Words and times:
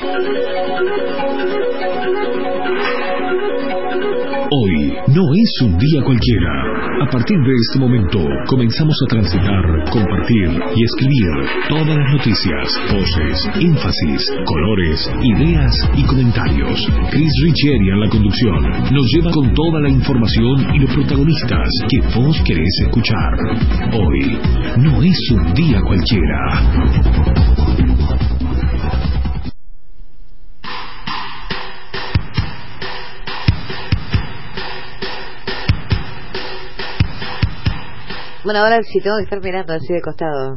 Hoy 0.00 0.14
no 5.08 5.24
es 5.34 5.50
un 5.64 5.76
día 5.76 6.02
cualquiera. 6.04 6.52
A 7.02 7.10
partir 7.10 7.36
de 7.38 7.52
este 7.52 7.80
momento 7.80 8.20
comenzamos 8.46 8.94
a 9.02 9.06
transitar, 9.10 9.64
compartir 9.90 10.50
y 10.76 10.84
escribir 10.84 11.30
todas 11.68 11.96
las 11.96 12.12
noticias, 12.12 12.80
voces, 12.92 13.50
énfasis, 13.60 14.30
colores, 14.44 15.10
ideas 15.24 15.74
y 15.96 16.04
comentarios. 16.04 16.86
Chris 17.10 17.32
Richieri 17.42 17.90
en 17.90 18.00
la 18.00 18.08
conducción 18.08 18.62
nos 18.92 19.06
lleva 19.12 19.32
con 19.32 19.52
toda 19.52 19.80
la 19.80 19.88
información 19.88 20.76
y 20.76 20.78
los 20.78 20.94
protagonistas 20.94 21.68
que 21.88 21.98
vos 22.16 22.40
querés 22.46 22.82
escuchar. 22.86 23.34
Hoy 23.94 24.38
no 24.76 25.02
es 25.02 25.18
un 25.32 25.54
día 25.54 25.80
cualquiera. 25.82 26.62
Bueno, 38.48 38.60
ahora 38.60 38.82
sí 38.82 38.98
tengo 39.02 39.18
que 39.18 39.24
estar 39.24 39.42
mirando 39.42 39.74
así 39.74 39.92
de 39.92 40.00
costado. 40.00 40.56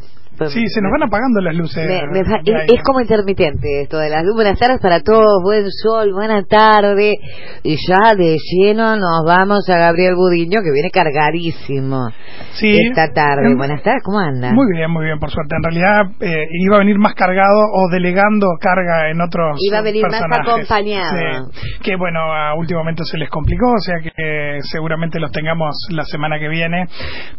Sí, 0.49 0.67
se 0.67 0.81
nos 0.81 0.91
van 0.91 1.03
apagando 1.03 1.41
las 1.41 1.55
luces. 1.55 1.85
es, 1.85 2.83
como 2.83 3.01
intermitente 3.01 3.81
esto 3.83 3.97
de 3.97 4.09
las 4.09 4.23
luces. 4.23 4.35
Buenas 4.35 4.59
tardes 4.59 4.79
para 4.81 5.01
todos, 5.01 5.43
buen 5.43 5.69
sol, 5.71 6.13
buena 6.13 6.43
tarde. 6.43 7.17
Y 7.63 7.75
ya 7.87 8.15
de 8.15 8.37
lleno 8.37 8.95
nos 8.95 9.23
vamos 9.25 9.69
a 9.69 9.77
Gabriel 9.77 10.15
Budiño, 10.15 10.61
que 10.63 10.71
viene 10.71 10.89
cargadísimo 10.89 12.09
sí, 12.53 12.75
esta 12.87 13.11
tarde. 13.13 13.55
buenas 13.55 13.83
tardes, 13.83 14.01
¿cómo 14.03 14.19
anda? 14.19 14.51
Muy 14.53 14.65
bien, 14.73 14.89
muy 14.89 15.05
bien, 15.05 15.19
por 15.19 15.29
suerte. 15.29 15.55
En 15.55 15.63
realidad 15.63 16.01
eh, 16.19 16.47
iba 16.59 16.77
a 16.77 16.79
venir 16.79 16.97
más 16.97 17.13
cargado 17.13 17.59
o 17.73 17.89
delegando 17.91 18.47
carga 18.59 19.09
en 19.09 19.21
otros 19.21 19.57
Iba 19.61 19.79
a 19.79 19.81
venir 19.81 20.05
más 20.09 20.21
acompañado. 20.21 21.49
que 21.83 21.95
bueno, 21.95 22.19
a 22.19 22.55
último 22.55 22.79
momento 22.79 23.03
se 23.03 23.17
les 23.17 23.29
complicó, 23.29 23.71
o 23.71 23.79
sea 23.79 23.95
que 24.01 24.59
seguramente 24.71 25.19
los 25.19 25.31
tengamos 25.31 25.75
la 25.91 26.05
semana 26.05 26.39
que 26.39 26.47
viene 26.47 26.87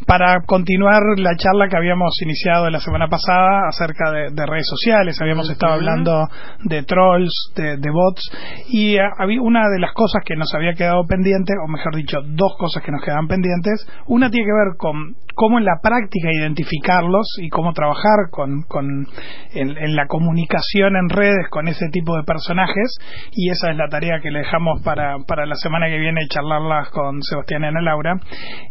para 0.07 0.41
continuar 0.47 1.03
la 1.17 1.37
charla 1.37 1.69
que 1.69 1.77
habíamos 1.77 2.15
iniciado 2.23 2.71
la 2.71 2.79
semana 2.79 2.92
pasada 3.09 3.69
acerca 3.69 4.11
de, 4.11 4.47
redes 4.47 4.67
sociales, 4.69 5.21
habíamos 5.21 5.49
estado 5.51 5.75
hablando 5.75 6.29
de 6.65 6.83
trolls, 6.83 7.53
de, 7.55 7.91
bots, 7.91 8.31
y 8.69 8.97
eh, 8.97 9.01
había 9.19 9.41
una 9.41 9.69
de 9.69 9.79
las 9.79 9.93
cosas 9.93 10.23
que 10.25 10.37
nos 10.37 10.53
había 10.55 10.75
quedado 10.75 11.05
pendiente, 11.07 11.53
o 11.65 11.69
mejor 11.69 11.95
dicho, 11.95 12.19
dos 12.25 12.55
cosas 12.59 12.83
que 12.83 12.93
nos 12.93 13.03
quedaban 13.03 13.29
pendientes. 13.29 13.87
Una 14.07 14.31
tiene 14.31 14.47
que 14.47 14.53
ver 14.53 14.77
con 14.77 15.17
cómo 15.35 15.59
en 15.59 15.65
la 15.65 15.79
práctica 15.83 16.29
identificarlos 16.31 17.27
y 17.41 17.49
cómo 17.49 17.73
trabajar 17.73 18.31
con, 18.31 18.63
con 18.69 19.07
en, 19.55 19.97
la 19.97 20.07
comunicación 20.07 20.97
en 20.97 21.09
redes 21.09 21.49
con 21.51 21.69
ese 21.69 21.89
tipo 21.91 22.17
de 22.17 22.25
personajes, 22.25 22.99
y 23.33 23.51
esa 23.51 23.71
es 23.71 23.77
la 23.77 23.89
tarea 23.89 24.21
que 24.23 24.31
le 24.31 24.41
dejamos 24.41 24.83
para, 24.83 25.19
para 25.27 25.47
la 25.47 25.55
semana 25.57 25.87
que 25.87 25.99
viene 25.99 26.27
charlarlas 26.29 26.91
con 26.91 27.23
Sebastián 27.23 27.63
y 27.63 27.67
Ana 27.67 27.81
Laura. 27.83 28.21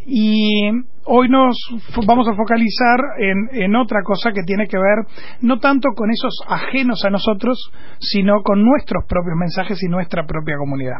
Y 0.05 0.69
hoy 1.05 1.29
nos 1.29 1.57
vamos 2.05 2.27
a 2.27 2.35
focalizar 2.35 2.99
en, 3.19 3.63
en, 3.63 3.75
otra 3.75 4.01
cosa 4.03 4.31
que 4.31 4.43
tiene 4.43 4.67
que 4.67 4.77
ver 4.77 5.05
no 5.41 5.59
tanto 5.59 5.89
con 5.95 6.09
esos 6.11 6.33
ajenos 6.47 7.03
a 7.05 7.09
nosotros, 7.09 7.71
sino 7.99 8.43
con 8.43 8.63
nuestros 8.63 9.05
propios 9.07 9.35
mensajes 9.37 9.81
y 9.83 9.87
nuestra 9.87 10.25
propia 10.25 10.57
comunidad. 10.57 10.97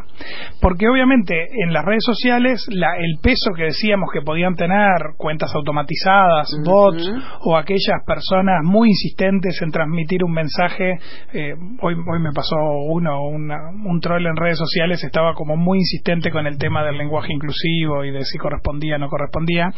Porque 0.60 0.88
obviamente 0.88 1.34
en 1.62 1.72
las 1.72 1.84
redes 1.84 2.04
sociales 2.04 2.66
la, 2.68 2.96
el 2.96 3.18
peso 3.22 3.52
que 3.56 3.64
decíamos 3.64 4.10
que 4.12 4.22
podían 4.22 4.54
tener 4.54 5.14
cuentas 5.16 5.54
automatizadas, 5.54 6.48
bots 6.64 7.10
o 7.42 7.56
aquellas 7.56 8.04
personas 8.06 8.60
muy 8.64 8.88
insistentes 8.88 9.60
en 9.62 9.70
transmitir 9.70 10.24
un 10.24 10.32
mensaje, 10.32 10.98
eh, 11.32 11.54
hoy, 11.80 11.94
hoy 11.94 12.18
me 12.20 12.32
pasó 12.32 12.56
uno, 12.88 13.22
un 13.28 14.00
troll 14.00 14.26
en 14.26 14.36
redes 14.36 14.58
sociales, 14.58 15.02
estaba 15.04 15.34
como 15.34 15.56
muy 15.56 15.78
insistente 15.78 16.30
con 16.30 16.46
el 16.46 16.58
tema 16.58 16.84
del 16.84 16.98
lenguaje 16.98 17.32
inclusivo 17.32 18.04
y 18.04 18.10
de 18.10 18.24
si 18.24 18.38
correspondía 18.38 18.96
o 18.96 18.98
no 18.98 19.08
correspondía 19.08 19.70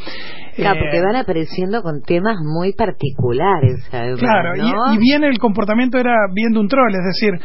Claro, 0.57 0.81
porque 0.81 1.01
van 1.01 1.17
apareciendo 1.17 1.83
con 1.83 2.03
temas 2.03 2.37
muy 2.41 2.73
particulares. 2.73 3.85
claro, 3.91 4.55
y, 4.57 4.99
bien 4.99 5.25
el 5.25 5.39
comportamiento 5.39 5.99
era 5.99 6.15
bien 6.33 6.53
de 6.53 6.61
un 6.61 6.69
troll, 6.69 6.95
es 6.95 7.05
decir, 7.05 7.41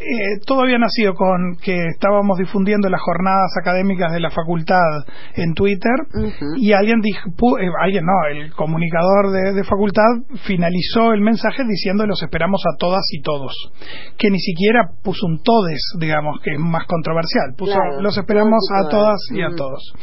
eh, 0.00 0.38
todo 0.46 0.62
había 0.62 0.78
nacido 0.78 1.14
con 1.14 1.56
que 1.60 1.74
estábamos 1.86 2.38
difundiendo 2.38 2.88
las 2.88 3.00
jornadas 3.00 3.50
académicas 3.60 4.12
de 4.12 4.20
la 4.20 4.30
facultad 4.30 5.02
en 5.34 5.54
Twitter 5.54 5.90
y 6.56 6.72
alguien 6.72 7.00
dijo, 7.00 7.58
eh, 7.58 7.68
alguien 7.82 8.04
no, 8.04 8.12
el 8.30 8.52
comunicador 8.52 9.32
de, 9.32 9.64
facultad 9.64 10.06
finalizó 10.46 11.12
el 11.12 11.20
mensaje 11.20 11.64
diciendo 11.68 12.06
los 12.06 12.22
esperamos 12.22 12.62
a 12.72 12.76
todas 12.78 13.02
y 13.10 13.22
todos, 13.22 13.52
que 14.16 14.30
ni 14.30 14.38
siquiera 14.38 14.88
puso 15.02 15.26
un 15.26 15.42
todes, 15.42 15.80
digamos, 15.98 16.40
que 16.44 16.52
es 16.52 16.60
más 16.60 16.86
controversial, 16.86 17.54
puso 17.56 17.76
los 18.00 18.16
esperamos 18.16 18.68
a 18.72 18.88
todas 18.88 19.18
y 19.34 19.42
a 19.42 19.50
todos. 19.56 19.94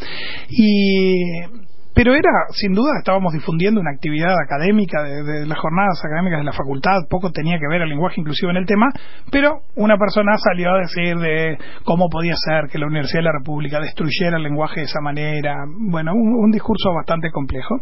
Y 0.49 1.64
pero 1.95 2.13
era, 2.13 2.29
sin 2.51 2.73
duda, 2.73 2.91
estábamos 2.99 3.31
difundiendo 3.31 3.79
una 3.79 3.91
actividad 3.91 4.35
académica 4.37 5.01
de, 5.01 5.47
las 5.47 5.57
jornadas 5.57 5.97
académicas 6.03 6.39
de 6.39 6.43
la 6.43 6.51
facultad, 6.51 7.07
poco 7.09 7.31
tenía 7.31 7.57
que 7.57 7.69
ver 7.69 7.81
el 7.81 7.89
lenguaje 7.89 8.19
inclusivo 8.19 8.51
en 8.51 8.57
el 8.57 8.65
tema, 8.65 8.87
pero 9.31 9.61
una 9.75 9.97
persona 9.97 10.35
salió 10.37 10.73
a 10.73 10.79
decir 10.79 11.15
de 11.15 11.57
cómo 11.85 12.09
podía 12.09 12.35
ser 12.35 12.67
que 12.69 12.77
la 12.77 12.87
Universidad 12.87 13.19
de 13.19 13.31
la 13.31 13.39
República 13.39 13.79
destruyera 13.79 14.35
el 14.35 14.43
lenguaje 14.43 14.81
de 14.81 14.87
esa 14.87 14.99
manera. 14.99 15.55
Bueno, 15.67 16.11
un, 16.13 16.51
discurso 16.51 16.93
bastante 16.93 17.31
complejo. 17.31 17.75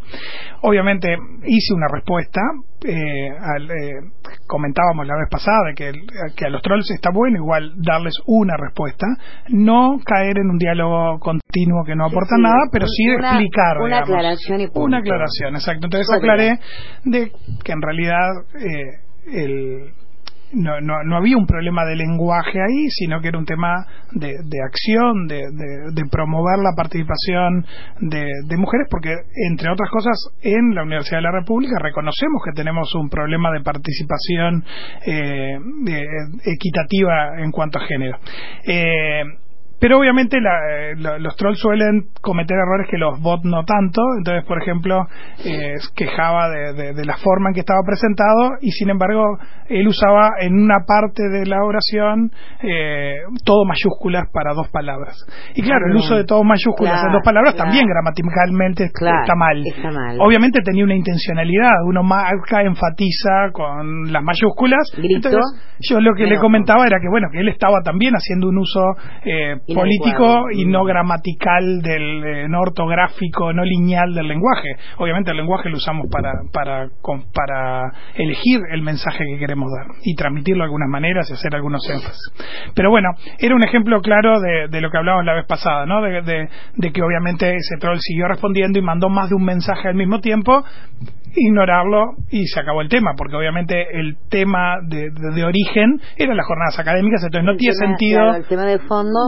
Obviamente 0.62 1.16
hice 1.46 1.74
una 1.74 1.88
respuesta, 1.92 2.42
eh, 2.86 3.30
eh, 3.30 4.34
comentábamos 4.48 5.08
la 5.08 5.16
vez 5.16 5.30
pasada 5.30 5.74
que, 5.76 5.92
que 6.36 6.46
a 6.46 6.50
los 6.50 6.62
trolls 6.62 6.90
está 6.92 7.10
bueno 7.14 7.38
igual 7.38 7.74
darles 7.78 8.16
una 8.28 8.56
respuesta, 8.58 9.08
no 9.50 9.98
caer 10.06 10.38
en 10.38 10.50
un 10.50 10.58
diálogo 10.58 11.20
continuo 11.20 11.84
que 11.86 11.96
no 11.96 12.06
aporta 12.06 12.36
nada, 12.38 12.70
pero 12.72 12.86
sí 12.88 13.10
explicar 13.10 13.78
aclaración 14.04 14.62
y 14.62 14.68
Una 14.74 15.00
aclaración, 15.00 15.56
exacto. 15.56 15.88
Entonces 15.88 16.14
aclaré 16.14 16.60
de 17.04 17.32
que 17.64 17.72
en 17.72 17.82
realidad 17.82 18.30
eh, 18.60 19.04
el, 19.34 19.94
no, 20.54 20.80
no, 20.82 21.04
no, 21.04 21.18
había 21.18 21.38
un 21.38 21.46
problema 21.46 21.86
de 21.86 21.96
lenguaje 21.96 22.60
ahí, 22.60 22.90
sino 22.90 23.20
que 23.22 23.30
era 23.30 23.38
un 23.38 23.46
tema 23.46 23.86
de, 24.12 24.28
de 24.28 24.62
acción, 24.64 25.28
de, 25.28 25.42
de, 25.94 26.04
promover 26.10 26.60
la 26.60 26.74
participación 26.76 27.66
de, 28.02 28.26
de, 28.46 28.58
mujeres, 28.58 28.88
porque, 28.90 29.14
entre 29.50 29.72
otras 29.72 29.90
cosas, 29.90 30.14
en 30.42 30.76
la 30.76 30.84
Universidad 30.84 31.18
de 31.18 31.24
la 31.24 31.32
República 31.32 31.74
reconocemos 31.82 32.42
que 32.46 32.52
tenemos 32.56 32.94
un 32.96 33.10
problema 33.10 33.52
de 33.52 33.62
participación 33.62 34.64
eh, 35.06 35.58
equitativa 36.46 37.42
en 37.42 37.52
cuanto 37.52 37.80
a 37.80 37.86
género. 37.86 38.18
Eh, 38.66 39.24
pero 39.84 40.00
obviamente 40.00 40.38
eh, 40.38 40.96
los 40.96 41.36
trolls 41.36 41.60
suelen 41.60 42.08
cometer 42.22 42.56
errores 42.56 42.88
que 42.90 42.98
los 42.98 43.20
bots 43.20 43.44
no 43.44 43.66
tanto. 43.66 44.02
Entonces, 44.18 44.46
por 44.48 44.62
ejemplo, 44.62 45.08
eh, 45.44 45.74
quejaba 45.94 46.48
de, 46.48 47.04
la 47.04 47.18
forma 47.18 47.50
en 47.50 47.54
que 47.54 47.60
estaba 47.60 47.82
presentado 47.86 48.52
y 48.62 48.72
sin 48.72 48.92
embargo 48.92 49.38
él 49.68 49.86
usaba 49.86 50.40
en 50.40 50.54
una 50.54 50.86
parte 50.88 51.28
de 51.28 51.46
la 51.46 51.58
oración 51.66 52.32
eh, 52.62 53.28
todo 53.44 53.66
mayúsculas 53.66 54.24
para 54.32 54.54
dos 54.54 54.70
palabras. 54.70 55.18
Y 55.54 55.62
claro, 55.62 55.88
el 55.88 55.98
uso 55.98 56.16
de 56.16 56.24
todo 56.24 56.46
mayúsculas 56.46 57.04
en 57.04 57.12
dos 57.12 57.22
palabras 57.22 57.54
también 57.58 57.86
gramaticalmente 57.86 58.86
está, 58.86 59.36
mal. 59.36 59.66
Obviamente 60.22 60.62
tenía 60.64 60.86
una 60.86 60.96
intencionalidad. 60.96 61.84
Uno 61.86 62.04
marca, 62.04 62.62
enfatiza 62.62 63.52
con 63.52 64.14
las 64.14 64.24
mayúsculas. 64.24 64.94
Entonces, 64.96 65.76
yo 65.82 66.00
lo 66.00 66.14
que 66.16 66.26
le 66.26 66.38
comentaba 66.38 66.88
era 66.88 67.00
que, 67.02 67.10
bueno, 67.10 67.28
que 67.34 67.40
él 67.40 67.50
estaba 67.50 67.82
también 67.84 68.14
haciendo 68.14 68.48
un 68.48 68.60
uso 68.60 68.80
eh, 69.26 69.58
político 69.74 70.46
y 70.52 70.66
no 70.66 70.84
gramatical, 70.84 71.82
del, 71.82 72.24
eh, 72.24 72.48
no 72.50 72.62
ortográfico, 72.62 73.54
no 73.54 73.64
lineal 73.64 74.14
del 74.14 74.28
lenguaje. 74.28 74.76
Obviamente 74.98 75.32
el 75.32 75.38
lenguaje 75.38 75.70
lo 75.70 75.78
usamos 75.78 76.08
para, 76.12 76.32
para, 76.52 76.88
para 77.34 77.92
elegir 78.16 78.62
el 78.72 78.82
mensaje 78.82 79.24
que 79.26 79.40
queremos 79.40 79.70
dar 79.72 79.96
y 80.04 80.16
transmitirlo 80.16 80.64
de 80.64 80.66
algunas 80.66 80.90
maneras 80.90 81.30
y 81.30 81.34
hacer 81.34 81.56
algunos 81.56 81.88
énfasis. 81.90 82.72
Pero 82.76 82.90
bueno, 82.90 83.10
era 83.40 83.56
un 83.56 83.64
ejemplo 83.64 84.02
claro 84.02 84.40
de, 84.40 84.68
de 84.70 84.82
lo 84.82 84.90
que 84.90 84.98
hablábamos 84.98 85.26
la 85.26 85.34
vez 85.34 85.46
pasada, 85.46 85.86
¿no? 85.86 86.02
De, 86.02 86.22
de, 86.22 86.50
de 86.76 86.92
que 86.92 87.02
obviamente 87.02 87.56
ese 87.56 87.78
troll 87.80 87.98
siguió 88.00 88.28
respondiendo 88.28 88.80
y 88.80 88.82
mandó 88.82 89.10
más 89.10 89.30
de 89.30 89.36
un 89.36 89.44
mensaje 89.44 89.88
al 89.88 89.96
mismo 89.96 90.20
tiempo 90.20 90.64
ignorarlo 91.36 92.16
y 92.30 92.46
se 92.48 92.60
acabó 92.60 92.82
el 92.82 92.90
tema, 92.90 93.14
porque 93.18 93.36
obviamente 93.36 93.76
el 93.94 94.18
tema 94.30 94.78
de, 94.88 95.12
origen 95.44 96.00
eran 96.18 96.38
las 96.38 96.46
jornadas 96.46 96.80
académicas, 96.80 97.24
entonces 97.24 97.46
no 97.46 97.56
tiene 97.58 97.76
sentido 97.76 98.22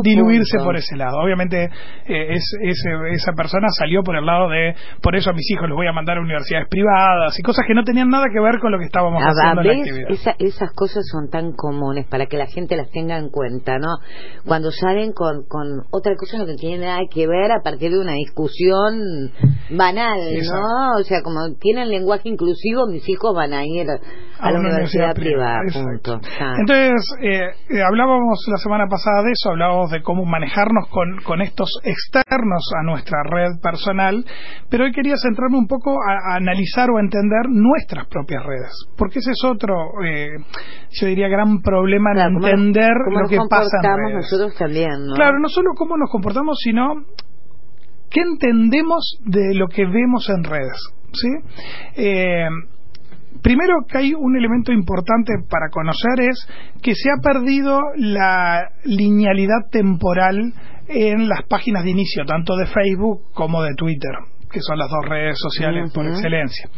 diluirse 0.04 0.58
por 0.60 0.76
ese 0.76 0.96
lado. 0.96 1.18
Obviamente 1.20 1.70
eh, 2.08 2.38
esa 2.62 3.34
persona 3.34 3.68
salió 3.78 4.04
por 4.04 4.16
el 4.16 4.26
lado 4.26 4.50
de, 4.50 4.76
por 5.02 5.16
eso 5.16 5.32
a 5.32 5.34
mis 5.34 5.50
hijos 5.52 5.68
los 5.68 5.76
voy 5.76 5.88
a 5.88 5.94
mandar 5.94 6.18
a 6.18 6.22
universidades 6.22 6.68
privadas 6.70 7.38
y 7.40 7.44
cosas 7.44 7.66
que 7.68 7.74
no 7.74 7.84
tenían 7.84 8.10
nada 8.10 8.26
que 8.32 8.40
ver 8.40 8.60
con 8.60 8.72
lo 8.72 8.80
que 8.80 8.86
estábamos 8.86 9.22
haciendo 9.22 9.62
en 9.62 9.68
la 9.68 9.84
actividad. 9.84 10.36
esas 10.40 10.72
cosas 10.74 11.04
son 11.12 11.30
tan 11.30 11.54
comunes 11.54 12.06
para 12.08 12.28
que 12.28 12.38
la 12.38 12.48
gente 12.48 12.76
las 12.76 12.90
tenga 12.92 13.18
en 13.18 13.30
cuenta, 13.30 13.78
¿no? 13.80 13.98
Cuando 14.46 14.72
salen 14.72 15.12
con, 15.12 15.46
con 15.48 15.84
otra 15.92 16.16
cosa 16.16 16.38
no 16.38 16.46
tiene 16.56 16.86
nada 16.86 17.00
que 17.10 17.28
ver 17.28 17.52
a 17.52 17.62
partir 17.64 17.92
de 17.92 18.00
una 18.00 18.14
discusión 18.14 19.32
banal, 19.70 20.20
¿no? 20.20 21.00
O 21.00 21.04
sea, 21.04 21.22
como 21.24 21.56
tienen 21.60 21.90
lenguaje 22.00 22.30
inclusivo, 22.30 22.88
mis 22.88 23.08
hijos 23.10 23.34
van 23.36 23.54
a 23.54 23.66
ir 23.66 23.88
a, 23.90 24.52
la 24.52 24.60
universidad, 24.60 25.14
privada. 25.16 25.62
Entonces, 26.60 27.02
eh, 27.22 27.42
eh, 27.70 27.82
hablábamos 27.82 28.40
la 28.48 28.58
semana 28.58 28.86
pasada 28.88 29.24
de 29.24 29.32
eso, 29.32 29.52
hablábamos 29.52 29.92
de 29.92 30.02
cómo 30.02 30.26
manejarnos 30.26 30.88
con, 30.90 31.22
con 31.24 31.42
estos 31.42 31.70
externos 31.84 32.64
a 32.80 32.84
nuestra 32.84 33.20
red 33.24 33.60
personal, 33.62 34.26
pero 34.70 34.86
hoy 34.86 34.92
quería 34.92 35.16
centrarme 35.18 35.58
un 35.58 35.68
poco 35.68 35.92
a, 35.92 36.36
analizar 36.36 36.90
o 36.90 37.00
entender 37.00 37.50
nuestras 37.50 38.08
propias 38.08 38.44
redes, 38.44 38.72
porque 38.98 39.20
ese 39.20 39.32
es 39.32 39.44
otro, 39.44 39.74
eh, 40.04 40.30
yo 40.92 41.08
diría, 41.08 41.28
gran 41.28 41.62
problema 41.62 42.12
en 42.12 42.36
entender 42.36 42.94
lo 43.10 43.28
que 43.28 43.38
pasa 43.50 43.78
en 43.82 43.98
redes. 43.98 44.16
nosotros 44.16 44.56
también, 44.58 45.08
¿no? 45.08 45.16
Claro, 45.16 45.40
no 45.40 45.50
solo 45.50 45.72
cómo 45.76 45.98
nos 45.98 46.10
comportamos, 46.12 46.58
sino 46.64 47.06
qué 48.16 48.22
entendemos 48.22 49.20
de 49.26 49.54
lo 49.54 49.68
que 49.68 49.86
vemos 49.86 50.30
en 50.30 50.46
redes. 50.46 50.80
¿sí? 51.12 51.28
Eh, 51.98 52.48
primero 53.42 53.74
que 53.90 53.98
hay 53.98 54.14
un 54.14 54.38
elemento 54.38 54.72
importante 54.72 55.34
para 55.50 55.70
conocer 55.70 56.30
es 56.30 56.48
que 56.82 56.96
se 56.96 57.10
ha 57.12 57.22
perdido 57.22 57.82
la 57.98 58.70
linealidad 58.86 59.70
temporal 59.70 60.54
en 60.88 61.28
las 61.28 61.44
páginas 61.50 61.84
de 61.84 61.92
inicio, 61.92 62.26
tanto 62.26 62.56
de 62.56 62.68
Facebook 62.68 63.34
como 63.34 63.62
de 63.64 63.74
Twitter, 63.76 64.12
que 64.50 64.62
son 64.62 64.78
las 64.78 64.90
dos 64.90 65.06
redes 65.10 65.38
sociales 65.38 65.92
por 65.94 66.08
excelencia. 66.08 66.70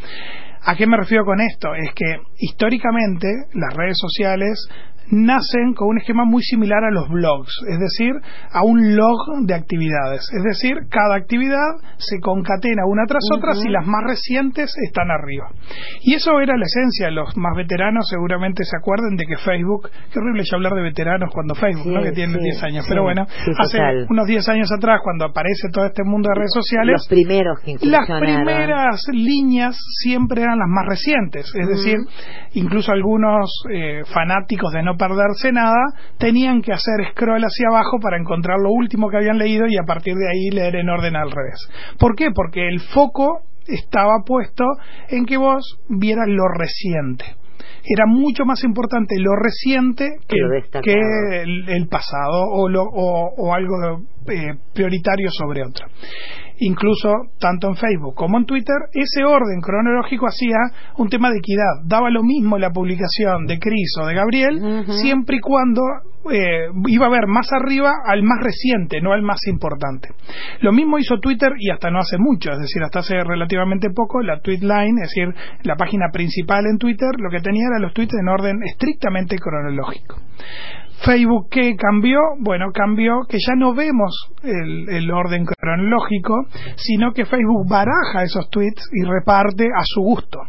¿A 0.64 0.76
qué 0.76 0.88
me 0.88 0.98
refiero 0.98 1.24
con 1.24 1.40
esto? 1.40 1.76
Es 1.76 1.94
que 1.94 2.16
históricamente 2.40 3.28
las 3.54 3.76
redes 3.76 3.98
sociales 3.98 4.68
nacen 5.12 5.74
con 5.74 5.90
un 5.90 5.98
esquema 6.00 6.26
muy 6.26 6.42
similar 6.44 6.84
a 6.84 6.92
los 6.92 7.10
blogs, 7.10 7.54
es 7.70 7.80
decir, 7.80 8.14
a 8.52 8.64
un 8.64 8.96
log 8.96 9.46
de 9.46 9.54
actividades. 9.54 10.28
Es 10.36 10.44
decir, 10.44 10.88
cada 10.90 11.16
actividad 11.16 11.80
se 11.98 12.20
concatena 12.20 12.84
una 12.86 13.06
tras 13.06 13.24
otra 13.34 13.56
si 13.56 13.70
las 13.70 13.86
más 13.86 14.04
recientes 14.06 14.76
están 14.86 15.12
arriba. 15.12 15.50
Y 16.02 16.16
eso 16.16 16.40
era 16.40 16.58
la 16.58 16.66
esencia. 16.66 17.10
Los 17.12 17.36
más 17.38 17.56
veteranos 17.56 18.08
seguramente 18.10 18.64
se 18.64 18.78
acuerden 18.78 19.16
de 19.16 19.26
que 19.26 19.38
Facebook, 19.38 19.90
qué 20.12 20.20
horrible 20.20 20.44
ya 20.44 20.58
hablar 20.58 20.74
de 20.74 20.82
veteranos 20.82 21.30
cuando 21.34 21.56
Facebook, 21.56 21.92
¿no? 21.94 22.04
que 22.04 22.12
tiene 22.12 22.38
10 22.38 22.64
años, 22.64 22.86
pero 22.88 23.04
bueno, 23.04 23.24
hace 23.24 23.80
unos 24.10 24.28
10 24.28 24.50
años 24.50 24.70
atrás, 24.72 25.00
cuando 25.04 25.26
aparece 25.26 25.70
todo 25.72 25.86
este 25.86 26.04
mundo 26.04 26.30
de 26.30 26.36
redes 26.36 26.54
sociales, 26.54 26.94
los 26.94 27.08
primeros 27.08 27.60
que 27.64 27.76
las 27.82 28.08
primeras 28.08 29.06
líneas 29.12 29.78
siempre 30.02 30.42
eran 30.42 30.60
las 30.60 30.68
más 30.68 30.86
recientes. 30.88 31.52
Es 31.56 31.68
decir, 31.68 31.98
incluso 32.54 32.92
algunos 32.92 33.50
eh, 33.72 34.02
fanáticos 34.14 34.72
de 34.74 34.84
no 34.84 34.97
perderse 34.98 35.52
nada, 35.52 35.84
tenían 36.18 36.62
que 36.62 36.74
hacer 36.74 37.12
scroll 37.12 37.42
hacia 37.42 37.70
abajo 37.70 38.00
para 38.02 38.18
encontrar 38.18 38.58
lo 38.60 38.72
último 38.72 39.10
que 39.10 39.18
habían 39.18 39.38
leído 39.38 39.66
y 39.68 39.78
a 39.78 39.86
partir 39.86 40.16
de 40.16 40.30
ahí 40.30 40.50
leer 40.52 40.76
en 40.78 40.90
orden 40.90 41.16
al 41.16 41.32
revés. 41.32 41.60
¿Por 42.00 42.16
qué? 42.16 42.30
Porque 42.34 42.68
el 42.68 42.80
foco 42.94 43.42
estaba 43.68 44.24
puesto 44.26 44.64
en 45.10 45.26
que 45.26 45.38
vos 45.38 45.80
vieras 45.90 46.28
lo 46.28 46.48
reciente. 46.48 47.26
Era 47.90 48.06
mucho 48.06 48.44
más 48.46 48.64
importante 48.64 49.16
lo 49.18 49.32
reciente 49.36 50.18
que, 50.28 50.38
el, 51.68 51.88
pasado 51.88 52.50
o, 52.52 52.68
lo, 52.68 52.84
o, 52.84 53.54
algo 53.54 54.04
eh, 54.28 54.56
prioritario 54.74 55.30
sobre 55.32 55.64
otro 55.64 55.88
incluso 56.60 57.10
tanto 57.40 57.68
en 57.68 57.76
Facebook 57.76 58.16
como 58.16 58.38
en 58.38 58.46
Twitter, 58.46 58.76
ese 58.94 59.24
orden 59.24 59.62
cronológico 59.62 60.28
hacía 60.28 60.58
un 60.98 61.10
tema 61.10 61.30
de 61.30 61.38
equidad. 61.38 61.84
Daba 61.86 62.10
lo 62.10 62.24
mismo 62.24 62.58
la 62.58 62.72
publicación 62.72 63.46
de 63.46 63.60
Cris 63.60 63.96
o 64.02 64.06
de 64.06 64.16
Gabriel, 64.16 64.86
siempre 65.02 65.38
y 65.38 65.40
cuando 65.40 65.82
eh, 66.32 66.68
iba 66.88 67.06
a 67.06 67.10
ver 67.10 67.28
más 67.28 67.48
arriba 67.54 67.92
al 68.06 68.24
más 68.24 68.40
reciente, 68.42 69.02
no 69.02 69.14
al 69.14 69.22
más 69.22 69.40
importante. 69.48 70.10
Lo 70.62 70.72
mismo 70.72 70.98
hizo 70.98 71.20
Twitter 71.20 71.54
y 71.58 71.70
hasta 71.70 71.90
no 71.90 72.00
hace 72.00 72.18
mucho, 72.18 72.52
es 72.52 72.60
decir, 72.60 72.84
hasta 72.84 73.00
hace 73.00 73.24
relativamente 73.24 73.90
poco, 73.92 74.22
la 74.22 74.40
Tweetline, 74.40 74.98
es 75.04 75.10
decir, 75.10 75.34
la 75.64 75.76
página 75.76 76.10
principal 76.12 76.66
en 76.66 76.78
Twitter, 76.78 77.10
lo 77.18 77.30
que 77.30 77.40
tenía 77.40 77.68
era 77.68 77.80
los 77.80 77.94
tweets 77.94 78.14
en 78.14 78.28
orden 78.28 78.64
estrictamente 78.64 79.38
cronológico. 79.38 80.20
Facebook, 81.04 81.48
¿qué 81.52 81.76
cambió? 81.76 82.20
Bueno, 82.40 82.72
cambió 82.74 83.22
que 83.30 83.38
ya 83.38 83.54
no 83.56 83.74
vemos 83.74 84.32
el, 84.44 85.12
orden 85.12 85.46
cronológico, 85.46 86.34
sino 86.76 87.14
que 87.14 87.26
Facebook 87.26 87.68
baraja 87.70 88.24
esos 88.24 88.50
tweets 88.50 88.90
y 88.92 89.06
reparte 89.06 89.66
a 89.66 89.84
su 89.84 90.02
gusto, 90.02 90.40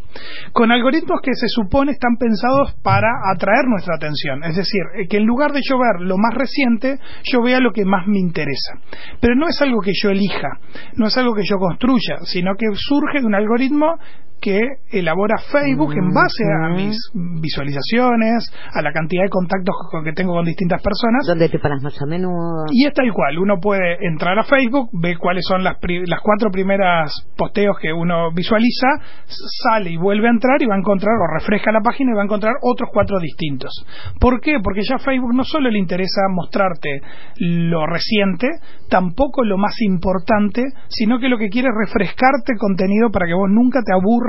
con 0.51 0.71
algoritmos 0.71 1.21
que 1.21 1.33
se 1.33 1.47
supone 1.47 1.91
están 1.91 2.15
pensados 2.17 2.75
para 2.83 3.07
atraer 3.33 3.65
nuestra 3.67 3.95
atención, 3.95 4.43
es 4.43 4.55
decir, 4.55 4.81
eh, 4.97 5.07
que 5.07 5.17
en 5.17 5.25
lugar 5.25 5.51
de 5.51 5.61
yo 5.63 5.77
ver 5.77 6.01
lo 6.01 6.17
más 6.17 6.33
reciente, 6.33 6.97
yo 7.23 7.41
vea 7.41 7.59
lo 7.59 7.71
que 7.71 7.85
más 7.85 8.07
me 8.07 8.19
interesa. 8.19 8.73
Pero 9.19 9.35
no 9.35 9.47
es 9.47 9.61
algo 9.61 9.81
que 9.81 9.91
yo 9.93 10.09
elija, 10.09 10.49
no 10.95 11.07
es 11.07 11.17
algo 11.17 11.33
que 11.35 11.43
yo 11.43 11.57
construya, 11.57 12.17
sino 12.23 12.55
que 12.55 12.65
surge 12.73 13.19
de 13.21 13.25
un 13.25 13.35
algoritmo 13.35 13.97
que 14.41 14.59
elabora 14.91 15.37
Facebook 15.51 15.93
en 15.93 16.13
base 16.13 16.43
a 16.63 16.69
mis 16.69 16.97
visualizaciones, 17.13 18.51
a 18.73 18.81
la 18.81 18.91
cantidad 18.91 19.23
de 19.23 19.29
contactos 19.29 19.75
que 20.03 20.13
tengo 20.13 20.33
con 20.33 20.45
distintas 20.45 20.81
personas. 20.81 21.25
¿Dónde 21.27 21.49
te 21.49 21.59
paras 21.59 21.81
más 21.81 22.01
a 22.01 22.05
menudo? 22.05 22.65
Y 22.71 22.85
es 22.85 22.93
tal 22.93 23.11
cual. 23.13 23.37
Uno 23.37 23.59
puede 23.59 23.97
entrar 24.05 24.37
a 24.37 24.43
Facebook, 24.43 24.89
ve 24.93 25.17
cuáles 25.17 25.45
son 25.47 25.63
las, 25.63 25.77
las 25.81 26.21
cuatro 26.21 26.49
primeras 26.51 27.13
posteos 27.37 27.77
que 27.81 27.91
uno 27.93 28.31
visualiza, 28.33 28.87
sale 29.25 29.91
y 29.91 29.97
vuelve 29.97 30.27
a 30.27 30.31
entrar 30.31 30.61
y 30.61 30.65
va 30.65 30.75
a 30.75 30.79
encontrar, 30.79 31.15
o 31.15 31.33
refresca 31.33 31.71
la 31.71 31.81
página 31.81 32.11
y 32.11 32.15
va 32.15 32.21
a 32.21 32.25
encontrar 32.25 32.53
otros 32.61 32.89
cuatro 32.93 33.19
distintos. 33.19 33.71
¿Por 34.19 34.41
qué? 34.41 34.59
Porque 34.63 34.81
ya 34.87 34.97
Facebook 34.99 35.33
no 35.33 35.43
solo 35.43 35.69
le 35.69 35.79
interesa 35.79 36.21
mostrarte 36.29 37.01
lo 37.37 37.85
reciente, 37.85 38.47
tampoco 38.89 39.43
lo 39.43 39.57
más 39.57 39.75
importante, 39.81 40.63
sino 40.87 41.19
que 41.19 41.29
lo 41.29 41.37
que 41.37 41.49
quiere 41.49 41.69
es 41.69 41.75
refrescarte 41.87 42.53
contenido 42.57 43.09
para 43.11 43.25
que 43.25 43.33
vos 43.33 43.49
nunca 43.49 43.81
te 43.85 43.93
aburras 43.93 44.28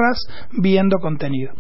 viendo 0.53 0.99
contenido. 0.99 1.53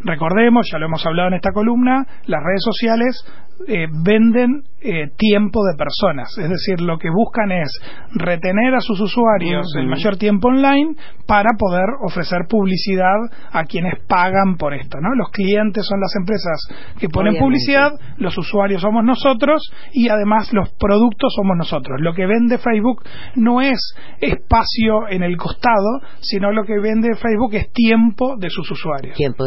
Recordemos, 0.00 0.68
ya 0.70 0.78
lo 0.78 0.86
hemos 0.86 1.04
hablado 1.06 1.28
en 1.28 1.34
esta 1.34 1.52
columna, 1.52 2.06
las 2.26 2.42
redes 2.42 2.62
sociales 2.62 3.24
eh, 3.66 3.86
venden 3.90 4.62
eh, 4.80 5.08
tiempo 5.16 5.60
de 5.64 5.78
personas, 5.78 6.36
es 6.36 6.50
decir, 6.50 6.82
lo 6.82 6.98
que 6.98 7.08
buscan 7.08 7.50
es 7.52 7.70
retener 8.12 8.74
a 8.74 8.80
sus 8.80 9.00
usuarios 9.00 9.66
el 9.78 9.86
mayor 9.86 10.18
tiempo 10.18 10.48
online 10.48 10.94
para 11.26 11.50
poder 11.58 11.86
ofrecer 12.06 12.40
publicidad 12.48 13.16
a 13.50 13.64
quienes 13.64 13.94
pagan 14.06 14.56
por 14.58 14.74
esto, 14.74 14.98
¿no? 15.00 15.14
Los 15.14 15.30
clientes 15.30 15.86
son 15.86 16.00
las 16.00 16.14
empresas 16.16 16.68
que 16.98 17.08
ponen 17.08 17.38
publicidad, 17.38 17.92
los 18.18 18.36
usuarios 18.36 18.82
somos 18.82 19.04
nosotros 19.04 19.62
y 19.92 20.10
además 20.10 20.52
los 20.52 20.70
productos 20.74 21.32
somos 21.34 21.56
nosotros. 21.56 22.00
Lo 22.02 22.12
que 22.12 22.26
vende 22.26 22.58
Facebook 22.58 23.04
no 23.36 23.62
es 23.62 23.78
espacio 24.20 25.08
en 25.08 25.22
el 25.22 25.38
costado, 25.38 26.02
sino 26.20 26.52
lo 26.52 26.64
que 26.64 26.78
vende 26.78 27.14
Facebook 27.14 27.54
es 27.54 27.72
tiempo 27.72 28.36
de 28.36 28.50
sus 28.50 28.70
usuarios. 28.70 29.16
Tiempo, 29.16 29.44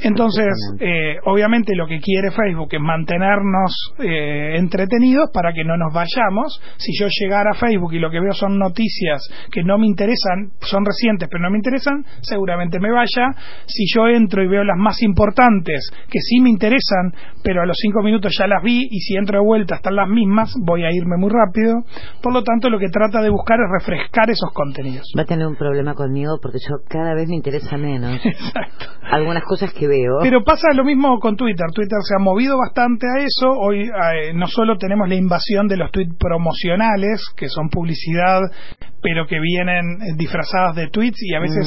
Entonces, 0.00 0.52
eh, 0.80 1.16
obviamente 1.24 1.74
lo 1.74 1.86
que 1.86 2.00
quiere 2.00 2.30
Facebook 2.30 2.68
es 2.72 2.80
mantenernos 3.42 3.94
eh, 3.98 4.56
entretenidos 4.58 5.30
para 5.32 5.52
que 5.52 5.64
no 5.64 5.76
nos 5.76 5.92
vayamos. 5.92 6.60
Si 6.76 6.92
yo 6.98 7.06
llegara 7.08 7.50
a 7.52 7.54
Facebook 7.54 7.92
y 7.94 7.98
lo 7.98 8.10
que 8.10 8.20
veo 8.20 8.32
son 8.32 8.58
noticias 8.58 9.22
que 9.50 9.62
no 9.62 9.78
me 9.78 9.86
interesan, 9.86 10.52
son 10.60 10.84
recientes 10.84 11.28
pero 11.30 11.42
no 11.42 11.50
me 11.50 11.58
interesan, 11.58 12.04
seguramente 12.20 12.78
me 12.80 12.90
vaya. 12.90 13.34
Si 13.66 13.84
yo 13.92 14.06
entro 14.08 14.42
y 14.42 14.48
veo 14.48 14.64
las 14.64 14.78
más 14.78 15.02
importantes 15.02 15.90
que 16.10 16.20
sí 16.20 16.40
me 16.40 16.50
interesan, 16.50 17.12
pero 17.42 17.62
a 17.62 17.66
los 17.66 17.76
cinco 17.80 18.02
minutos 18.02 18.34
ya 18.38 18.46
las 18.46 18.62
vi 18.62 18.86
y 18.90 19.00
si 19.00 19.16
entro 19.16 19.38
de 19.38 19.44
vuelta 19.44 19.76
están 19.76 19.96
las 19.96 20.08
mismas, 20.08 20.54
voy 20.64 20.84
a 20.84 20.92
irme 20.92 21.16
muy 21.16 21.30
rápido. 21.30 21.82
Por 22.22 22.32
lo 22.32 22.42
tanto, 22.42 22.70
lo 22.70 22.78
que 22.78 22.88
trata 22.88 23.20
de 23.22 23.30
buscar 23.30 23.58
es 23.60 23.70
refrescar 23.80 24.30
esos 24.30 24.52
contenidos. 24.52 25.12
Va 25.16 25.22
a 25.22 25.26
tener 25.26 25.46
un 25.46 25.56
problema 25.56 25.94
conmigo 25.94 26.38
porque 26.40 26.58
yo 26.58 26.76
cada 26.88 27.14
vez 27.14 27.28
me 27.28 27.36
interesa 27.36 27.76
menos. 27.76 28.18
Exacto. 28.24 28.86
Algunas 29.10 29.44
cosas 29.44 29.72
que 29.72 29.86
veo. 29.86 30.18
Pero 30.22 30.42
pasa 30.44 30.72
lo 30.74 30.84
mismo 30.84 31.18
con 31.18 31.36
Twitter. 31.36 31.66
Twitter 31.74 31.98
se 32.02 32.14
ha 32.14 32.18
movido 32.18 32.58
bastante 32.58 33.06
a 33.06 33.22
eso. 33.26 33.50
Hoy 33.50 33.82
eh, 33.82 34.32
no 34.34 34.46
solo 34.46 34.78
tenemos 34.78 35.08
la 35.08 35.16
invasión 35.16 35.66
de 35.68 35.76
los 35.76 35.90
tweets 35.90 36.16
promocionales, 36.18 37.22
que 37.36 37.48
son 37.48 37.68
publicidad 37.68 38.40
pero 39.02 39.26
que 39.26 39.38
vienen 39.40 39.98
disfrazadas 40.16 40.74
de 40.74 40.88
tweets 40.88 41.22
y 41.22 41.34
a 41.34 41.40
veces 41.40 41.66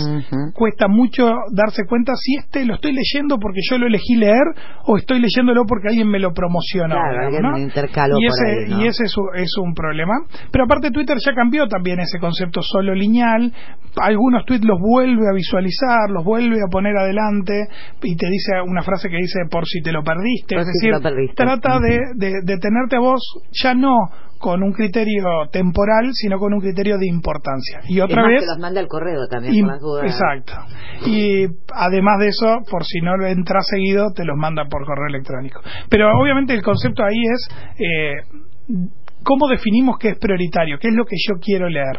cuesta 0.53 0.87
mucho 0.87 1.31
darse 1.51 1.83
cuenta 1.87 2.13
si 2.15 2.35
este 2.35 2.65
lo 2.65 2.75
estoy 2.75 2.93
leyendo 2.93 3.37
porque 3.39 3.59
yo 3.69 3.77
lo 3.77 3.87
elegí 3.87 4.15
leer 4.15 4.43
o 4.85 4.97
estoy 4.97 5.19
leyéndolo 5.19 5.65
porque 5.65 5.89
alguien 5.89 6.09
me 6.09 6.19
lo 6.19 6.33
promocionó. 6.33 6.95
y 8.19 8.25
ese, 8.25 8.71
y 8.73 8.87
ese 8.87 9.03
es, 9.05 9.57
un 9.57 9.73
problema. 9.73 10.13
Pero 10.51 10.65
aparte 10.65 10.91
Twitter 10.91 11.17
ya 11.23 11.33
cambió 11.33 11.67
también 11.67 11.99
ese 11.99 12.19
concepto 12.19 12.61
solo 12.61 12.93
lineal. 12.93 13.53
Algunos 14.01 14.45
tweets 14.45 14.65
los 14.65 14.79
vuelve 14.79 15.27
a 15.29 15.33
visualizar, 15.33 16.09
los 16.09 16.23
vuelve 16.23 16.57
a 16.57 16.69
poner 16.69 16.95
adelante 16.97 17.53
y 18.03 18.15
te 18.15 18.27
dice 18.29 18.61
una 18.65 18.81
frase 18.83 19.09
que 19.09 19.17
dice 19.17 19.39
por 19.49 19.65
si 19.65 19.81
te 19.81 19.91
lo 19.91 20.03
perdiste. 20.03 20.55
es 20.55 20.67
decir, 20.67 20.93
trata 21.35 21.79
de, 21.79 21.99
de, 22.15 22.33
de 22.43 22.57
tenerte 22.57 22.95
a 22.95 22.99
vos 22.99 23.21
ya 23.51 23.73
no 23.73 23.97
con 24.39 24.63
un 24.63 24.71
criterio 24.71 25.23
temporal, 25.51 26.09
sino 26.13 26.39
con 26.39 26.53
un 26.53 26.61
criterio 26.61 26.97
de 26.97 27.07
importancia. 27.07 27.81
Y 27.87 27.99
otra 27.99 28.25
vez. 28.25 28.43
los 28.47 28.57
manda 28.57 28.79
el 28.79 28.87
correo 28.87 29.27
también, 29.29 29.67
Exacto. 30.03 30.53
Y 31.05 31.45
además 31.75 32.19
de 32.19 32.27
eso, 32.29 32.59
por 32.71 32.85
si 32.85 33.01
no 33.01 33.13
entras 33.27 33.67
seguido, 33.69 34.11
te 34.15 34.23
los 34.23 34.37
manda 34.37 34.63
por 34.65 34.85
correo 34.85 35.07
electrónico. 35.07 35.59
Pero 35.89 36.09
obviamente 36.17 36.53
el 36.53 36.63
concepto 36.63 37.03
ahí 37.03 37.21
es. 37.21 37.49
Eh, 37.77 38.15
¿Cómo 39.21 39.49
definimos 39.49 39.97
qué 39.99 40.09
es 40.09 40.17
prioritario? 40.17 40.77
¿Qué 40.79 40.87
es 40.87 40.93
lo 40.93 41.03
que 41.03 41.17
yo 41.17 41.35
quiero 41.41 41.67
leer? 41.67 41.97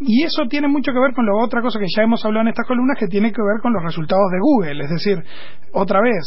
Y 0.00 0.22
eso 0.22 0.46
tiene 0.48 0.68
mucho 0.68 0.92
que 0.92 0.98
ver 0.98 1.12
con 1.12 1.26
la 1.26 1.34
otra 1.34 1.60
cosa 1.60 1.78
que 1.78 1.86
ya 1.94 2.02
hemos 2.02 2.24
hablado 2.24 2.42
en 2.42 2.48
estas 2.48 2.66
columnas, 2.66 2.96
que 2.98 3.08
tiene 3.08 3.32
que 3.32 3.42
ver 3.42 3.60
con 3.60 3.74
los 3.74 3.82
resultados 3.82 4.30
de 4.32 4.38
Google. 4.40 4.84
Es 4.84 4.90
decir, 4.90 5.22
otra 5.72 6.00
vez, 6.00 6.24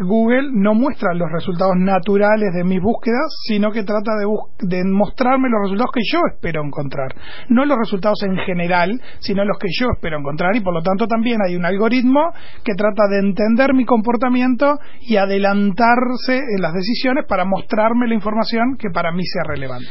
Google 0.00 0.50
no 0.52 0.74
muestra 0.74 1.14
los 1.14 1.30
resultados 1.30 1.74
naturales 1.76 2.52
de 2.54 2.64
mis 2.64 2.80
búsquedas, 2.80 3.26
sino 3.46 3.70
que 3.70 3.82
trata 3.82 4.12
de, 4.16 4.26
de, 4.66 4.84
mostrarme 4.84 5.48
los 5.48 5.62
resultados 5.62 5.92
que 5.92 6.00
yo 6.10 6.20
espero 6.32 6.62
encontrar. 6.64 7.14
No 7.48 7.64
los 7.64 7.78
resultados 7.78 8.22
en 8.22 8.36
general, 8.38 9.00
sino 9.20 9.44
los 9.44 9.58
que 9.58 9.68
yo 9.70 9.88
espero 9.94 10.18
encontrar. 10.18 10.56
Y 10.56 10.60
por 10.60 10.74
lo 10.74 10.82
tanto 10.82 11.06
también 11.06 11.38
hay 11.46 11.56
un 11.56 11.64
algoritmo 11.64 12.20
que 12.64 12.74
trata 12.74 13.08
de 13.08 13.18
entender 13.18 13.74
mi 13.74 13.84
comportamiento 13.84 14.78
y 15.00 15.16
adelantarse 15.16 16.38
en 16.38 16.62
las 16.62 16.72
decisiones 16.72 17.24
para 17.28 17.44
mostrarme 17.44 18.08
la 18.08 18.14
información 18.14 18.76
que 18.78 18.90
para 18.90 19.12
mí 19.12 19.22
sea 19.24 19.44
relevante. 19.44 19.90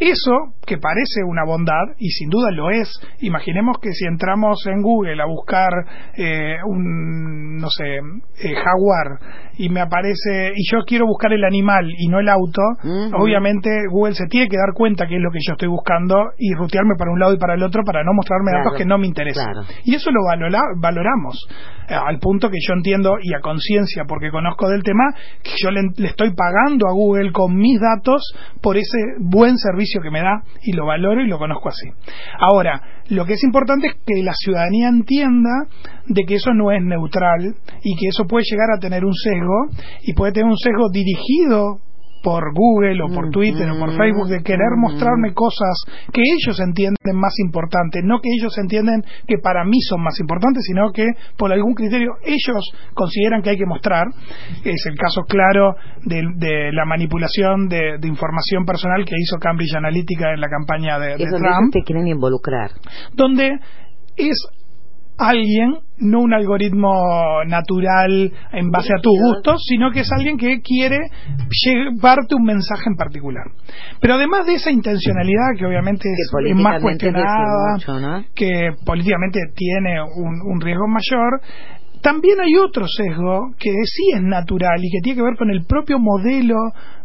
Eso, 0.00 0.54
que 0.66 0.78
parece 0.78 1.22
una 1.28 1.44
bondad, 1.44 1.94
y 1.98 2.08
sin 2.08 2.30
duda 2.30 2.50
lo 2.52 2.70
es, 2.70 2.88
imaginemos 3.20 3.76
que 3.82 3.92
si 3.92 4.06
entramos 4.06 4.66
en 4.66 4.80
Google 4.80 5.20
a 5.20 5.26
buscar 5.26 5.68
eh, 6.16 6.56
un, 6.66 7.58
no 7.58 7.68
sé, 7.68 7.96
eh, 7.96 8.54
jaguar, 8.54 9.50
y 9.58 9.68
me 9.68 9.82
aparece, 9.82 10.52
y 10.56 10.72
yo 10.72 10.84
quiero 10.86 11.04
buscar 11.04 11.34
el 11.34 11.44
animal 11.44 11.92
y 11.98 12.08
no 12.08 12.18
el 12.18 12.30
auto, 12.30 12.62
obviamente 13.12 13.68
Google 13.90 14.14
se 14.14 14.26
tiene 14.26 14.48
que 14.48 14.56
dar 14.56 14.72
cuenta 14.74 15.06
que 15.06 15.16
es 15.16 15.22
lo 15.22 15.30
que 15.30 15.38
yo 15.46 15.52
estoy 15.52 15.68
buscando 15.68 16.16
y 16.38 16.54
rutearme 16.54 16.94
para 16.96 17.12
un 17.12 17.20
lado 17.20 17.34
y 17.34 17.38
para 17.38 17.54
el 17.54 17.62
otro 17.62 17.82
para 17.84 18.02
no 18.02 18.14
mostrarme 18.14 18.52
datos 18.52 18.78
que 18.78 18.86
no 18.86 18.96
me 18.96 19.06
interesan. 19.06 19.52
Y 19.84 19.94
eso 19.94 20.10
lo 20.10 20.20
valoramos. 20.80 21.46
Eh, 21.90 21.94
al 21.94 22.20
punto 22.20 22.48
que 22.48 22.58
yo 22.64 22.74
entiendo 22.74 23.16
y 23.20 23.34
a 23.34 23.40
conciencia 23.40 24.04
porque 24.06 24.30
conozco 24.30 24.68
del 24.68 24.84
tema 24.84 25.12
que 25.42 25.50
yo 25.60 25.72
le, 25.72 25.80
estoy 26.06 26.32
pagando 26.34 26.86
a 26.86 26.92
Google 26.92 27.32
con 27.32 27.56
mis 27.56 27.80
datos 27.80 28.22
por 28.62 28.76
ese 28.76 28.98
buen 29.18 29.58
servicio 29.58 29.89
que 30.00 30.10
me 30.10 30.20
da 30.20 30.42
y 30.62 30.72
lo 30.72 30.86
valoro 30.86 31.22
y 31.22 31.26
lo 31.26 31.38
conozco 31.38 31.70
así. 31.70 31.88
Ahora, 32.38 32.80
lo 33.08 33.24
que 33.24 33.34
es 33.34 33.42
importante 33.42 33.88
es 33.88 33.94
que 34.06 34.22
la 34.22 34.32
ciudadanía 34.34 34.88
entienda 34.88 35.66
de 36.06 36.22
que 36.24 36.36
eso 36.36 36.52
no 36.54 36.70
es 36.70 36.82
neutral 36.82 37.56
y 37.82 37.96
que 37.96 38.08
eso 38.08 38.24
puede 38.26 38.44
llegar 38.48 38.68
a 38.76 38.78
tener 38.78 39.04
un 39.04 39.14
sesgo 39.14 39.68
y 40.02 40.14
puede 40.14 40.32
tener 40.32 40.48
un 40.48 40.56
sesgo 40.56 40.90
dirigido 40.90 41.80
por 42.22 42.52
Google 42.54 43.02
o 43.02 43.08
por 43.14 43.30
Twitter 43.30 43.68
o 43.70 43.78
por 43.78 43.96
Facebook 43.96 44.28
de 44.28 44.42
querer 44.42 44.76
mostrarme 44.76 45.32
cosas 45.34 45.82
que 46.12 46.22
ellos 46.22 46.58
entienden 46.60 47.16
más 47.16 47.34
importantes, 47.38 48.02
no 48.04 48.20
que 48.20 48.28
ellos 48.30 48.56
entienden 48.58 49.02
que 49.26 49.38
para 49.38 49.64
mí 49.64 49.80
son 49.80 50.02
más 50.02 50.18
importantes, 50.20 50.64
sino 50.66 50.92
que 50.92 51.06
por 51.36 51.52
algún 51.52 51.74
criterio 51.74 52.12
ellos 52.24 52.72
consideran 52.94 53.42
que 53.42 53.50
hay 53.50 53.56
que 53.56 53.66
mostrar. 53.66 54.06
Es 54.64 54.86
el 54.86 54.96
caso 54.96 55.22
claro 55.22 55.74
de, 56.04 56.72
la 56.72 56.84
manipulación 56.84 57.68
de, 57.68 57.98
información 58.02 58.64
personal 58.64 59.04
que 59.04 59.14
hizo 59.18 59.38
Cambridge 59.38 59.74
Analytica 59.76 60.32
en 60.32 60.40
la 60.40 60.48
campaña 60.48 60.98
de, 60.98 61.16
de 61.16 61.26
Trump. 61.26 61.72
te 61.72 61.82
quieren 61.82 62.08
involucrar. 62.08 62.70
Donde 63.14 63.58
es 64.16 64.36
alguien, 65.20 65.76
no 65.98 66.20
un 66.20 66.32
algoritmo 66.32 67.44
natural 67.46 68.32
en 68.52 68.70
base 68.70 68.92
a 68.94 69.00
tus 69.00 69.12
gustos, 69.18 69.62
sino 69.66 69.90
que 69.90 70.00
es 70.00 70.12
alguien 70.12 70.36
que 70.38 70.60
quiere 70.62 70.98
llevarte 71.64 72.34
un 72.34 72.44
mensaje 72.44 72.84
en 72.86 72.96
particular. 72.96 73.44
Pero 74.00 74.14
además 74.14 74.46
de 74.46 74.54
esa 74.54 74.70
intencionalidad, 74.70 75.56
que 75.58 75.66
obviamente 75.66 76.08
es, 76.10 76.54
más 76.56 76.80
cuestionada, 76.80 78.24
que 78.34 78.70
políticamente 78.84 79.40
tiene 79.54 80.00
un, 80.02 80.60
riesgo 80.60 80.86
mayor, 80.88 81.40
también 82.02 82.40
hay 82.40 82.56
otro 82.56 82.86
sesgo 82.86 83.52
que 83.58 83.70
sí 83.84 84.10
es 84.14 84.22
natural 84.22 84.78
y 84.82 84.90
que 84.90 85.00
tiene 85.02 85.18
que 85.18 85.24
ver 85.24 85.36
con 85.36 85.50
el 85.50 85.64
propio 85.64 85.98
modelo 85.98 86.56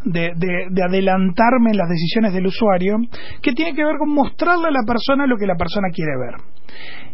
de, 0.03 0.31
de, 0.35 0.83
adelantarme 0.83 1.71
en 1.71 1.77
las 1.77 1.89
decisiones 1.89 2.33
del 2.33 2.47
usuario, 2.47 2.97
que 3.41 3.51
tiene 3.53 3.73
que 3.73 3.83
ver 3.83 3.97
con 3.97 4.09
mostrarle 4.09 4.67
a 4.67 4.71
la 4.71 4.83
persona 4.85 5.27
lo 5.27 5.37
que 5.37 5.47
la 5.47 5.55
persona 5.55 5.89
quiere 5.93 6.11
ver. 6.17 6.35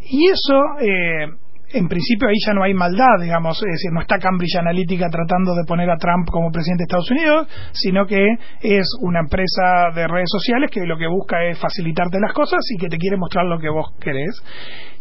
Y 0.10 0.28
eso, 0.28 0.60
eh, 0.82 1.28
en 1.74 1.88
principio 1.88 2.28
ahí 2.28 2.36
ya 2.46 2.54
no 2.54 2.64
hay 2.64 2.74
maldad, 2.74 3.20
digamos, 3.22 3.58
es 3.58 3.72
decir, 3.72 3.92
no 3.92 4.02
está 4.02 4.18
Cambridge 4.18 4.58
Analytica 4.58 5.10
tratando 5.10 5.54
de 5.56 5.64
poner 5.66 5.90
a 5.90 5.98
Trump 5.98 6.28
como 6.30 6.52
presidente 6.52 6.84
de 6.84 6.86
Estados 6.86 7.12
Unidos, 7.12 7.48
sino 7.74 8.06
que 8.06 8.26
es 8.62 8.88
una 9.02 9.20
empresa 9.20 9.92
de 9.96 10.08
redes 10.08 10.30
sociales 10.30 10.70
que 10.72 10.86
lo 10.86 10.98
que 10.98 11.08
busca 11.08 11.44
es 11.46 11.58
facilitarte 11.60 12.20
las 12.20 12.34
cosas 12.34 12.60
y 12.72 12.78
que 12.78 12.90
te 12.90 12.98
quiere 12.98 13.18
mostrar 13.18 13.46
lo 13.46 13.60
que 13.60 13.70
vos 13.70 13.94
querés. 14.00 14.42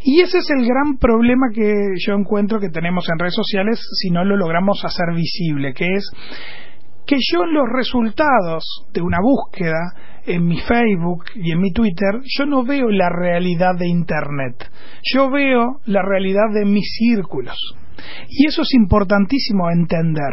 Y 0.03 0.21
ese 0.21 0.39
es 0.39 0.51
el 0.51 0.67
gran 0.67 0.97
problema 0.99 1.49
que 1.55 1.75
yo 2.07 2.15
encuentro 2.15 2.59
que 2.59 2.71
tenemos 2.71 3.07
en 3.11 3.19
redes 3.19 3.35
sociales 3.35 3.81
si 4.01 4.11
no 4.11 4.25
lo 4.25 4.37
logramos 4.37 4.85
hacer 4.85 5.15
visible, 5.15 5.75
que 5.75 5.87
es 5.95 6.11
que 7.11 7.17
yo 7.19 7.45
los 7.45 7.69
resultados 7.69 8.87
de 8.93 9.03
una 9.03 9.19
búsqueda 9.21 9.95
en 10.27 10.47
mi 10.47 10.61
Facebook 10.61 11.25
y 11.35 11.51
en 11.51 11.59
mi 11.59 11.73
Twitter, 11.73 12.21
yo 12.23 12.47
no 12.47 12.65
veo 12.65 12.89
la 12.89 13.09
realidad 13.09 13.75
de 13.77 13.89
Internet, 13.89 14.71
yo 15.13 15.29
veo 15.29 15.81
la 15.87 16.03
realidad 16.03 16.51
de 16.55 16.65
mis 16.67 16.89
círculos. 16.97 17.57
Y 18.29 18.47
eso 18.47 18.63
es 18.63 18.75
importantísimo 18.75 19.71
entender. 19.71 20.33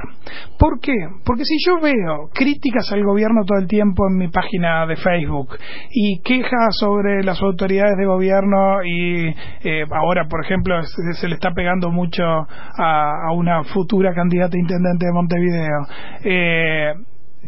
¿Por 0.58 0.80
qué? 0.80 0.96
Porque 1.26 1.46
si 1.46 1.58
yo 1.66 1.80
veo 1.80 2.30
críticas 2.34 2.92
al 2.92 3.04
gobierno 3.04 3.46
todo 3.46 3.60
el 3.60 3.68
tiempo 3.68 4.08
en 4.10 4.18
mi 4.18 4.28
página 4.30 4.86
de 4.86 4.96
Facebook 4.96 5.58
y 5.92 6.22
quejas 6.22 6.76
sobre 6.80 7.24
las 7.24 7.42
autoridades 7.42 7.98
de 7.98 8.06
gobierno 8.06 8.84
y 8.84 9.28
eh, 9.64 9.86
ahora, 9.92 10.28
por 10.28 10.44
ejemplo, 10.44 10.76
se, 10.84 11.28
le 11.28 11.36
está 11.36 11.52
pegando 11.52 11.92
mucho 11.92 12.24
a, 12.24 13.28
a, 13.30 13.34
una 13.34 13.64
futura 13.64 14.14
candidata 14.14 14.56
a 14.56 14.60
intendente 14.60 15.06
de 15.06 15.12
Montevideo, 15.14 15.88
eh, 16.24 16.94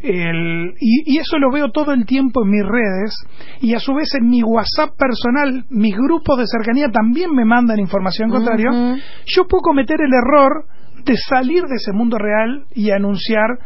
el, 0.04 0.74
y, 0.80 1.18
eso 1.18 1.38
lo 1.38 1.52
veo 1.52 1.72
todo 1.72 1.94
el 1.94 2.06
tiempo 2.06 2.44
en 2.44 2.52
mis 2.52 2.66
redes 2.66 3.16
y 3.62 3.74
a 3.74 3.80
su 3.80 3.94
vez 3.94 4.14
en 4.20 4.30
mi 4.30 4.44
WhatsApp 4.44 4.96
personal, 4.98 5.66
mis 5.70 5.96
grupos 5.96 6.38
de 6.38 6.46
cercanía 6.48 6.90
también 6.90 7.32
me 7.32 7.46
mandan 7.46 7.80
información 7.80 8.30
contraria. 8.30 8.98
Yo 9.26 9.48
puedo 9.48 9.62
cometer 9.62 9.98
el 10.02 10.14
error 10.14 10.66
de 11.06 11.16
salir 11.18 11.64
de 11.64 11.76
ese 11.76 11.92
mundo 11.94 12.18
real 12.18 12.66
y 12.74 12.92
anunciar 12.92 13.60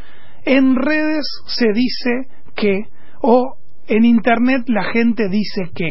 en 0.46 0.75
redes 0.75 1.25
se 1.48 1.68
dice 1.74 2.28
que 2.56 2.84
o 3.22 3.58
en 3.88 4.06
internet 4.06 4.63
la 4.68 4.84
gente 4.84 5.30
dice 5.30 5.72
que. 5.74 5.90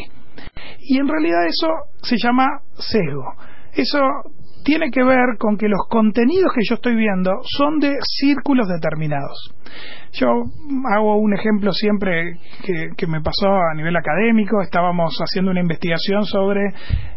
Y 0.81 0.99
en 0.99 1.09
realidad 1.09 1.47
eso 1.47 1.69
se 2.03 2.17
llama 2.17 2.47
sesgo. 2.75 3.35
Eso 3.75 3.99
tiene 4.65 4.91
que 4.91 5.03
ver 5.05 5.37
con 5.39 5.57
que 5.57 5.69
los 5.69 5.87
contenidos 5.89 6.53
que 6.55 6.63
yo 6.69 6.77
estoy 6.77 6.97
viendo 6.97 7.33
son 7.43 7.79
de 7.79 7.97
círculos 8.03 8.69
determinados. 8.69 9.55
Yo 10.13 10.29
hago 10.95 11.17
un 11.17 11.35
ejemplo 11.35 11.73
siempre 11.73 12.39
que, 12.97 13.07
me 13.07 13.21
pasó 13.21 13.49
a 13.49 13.75
nivel 13.75 13.97
académico. 13.97 14.61
Estábamos 14.63 15.17
haciendo 15.19 15.51
una 15.51 15.61
investigación 15.61 16.25
sobre 16.25 16.61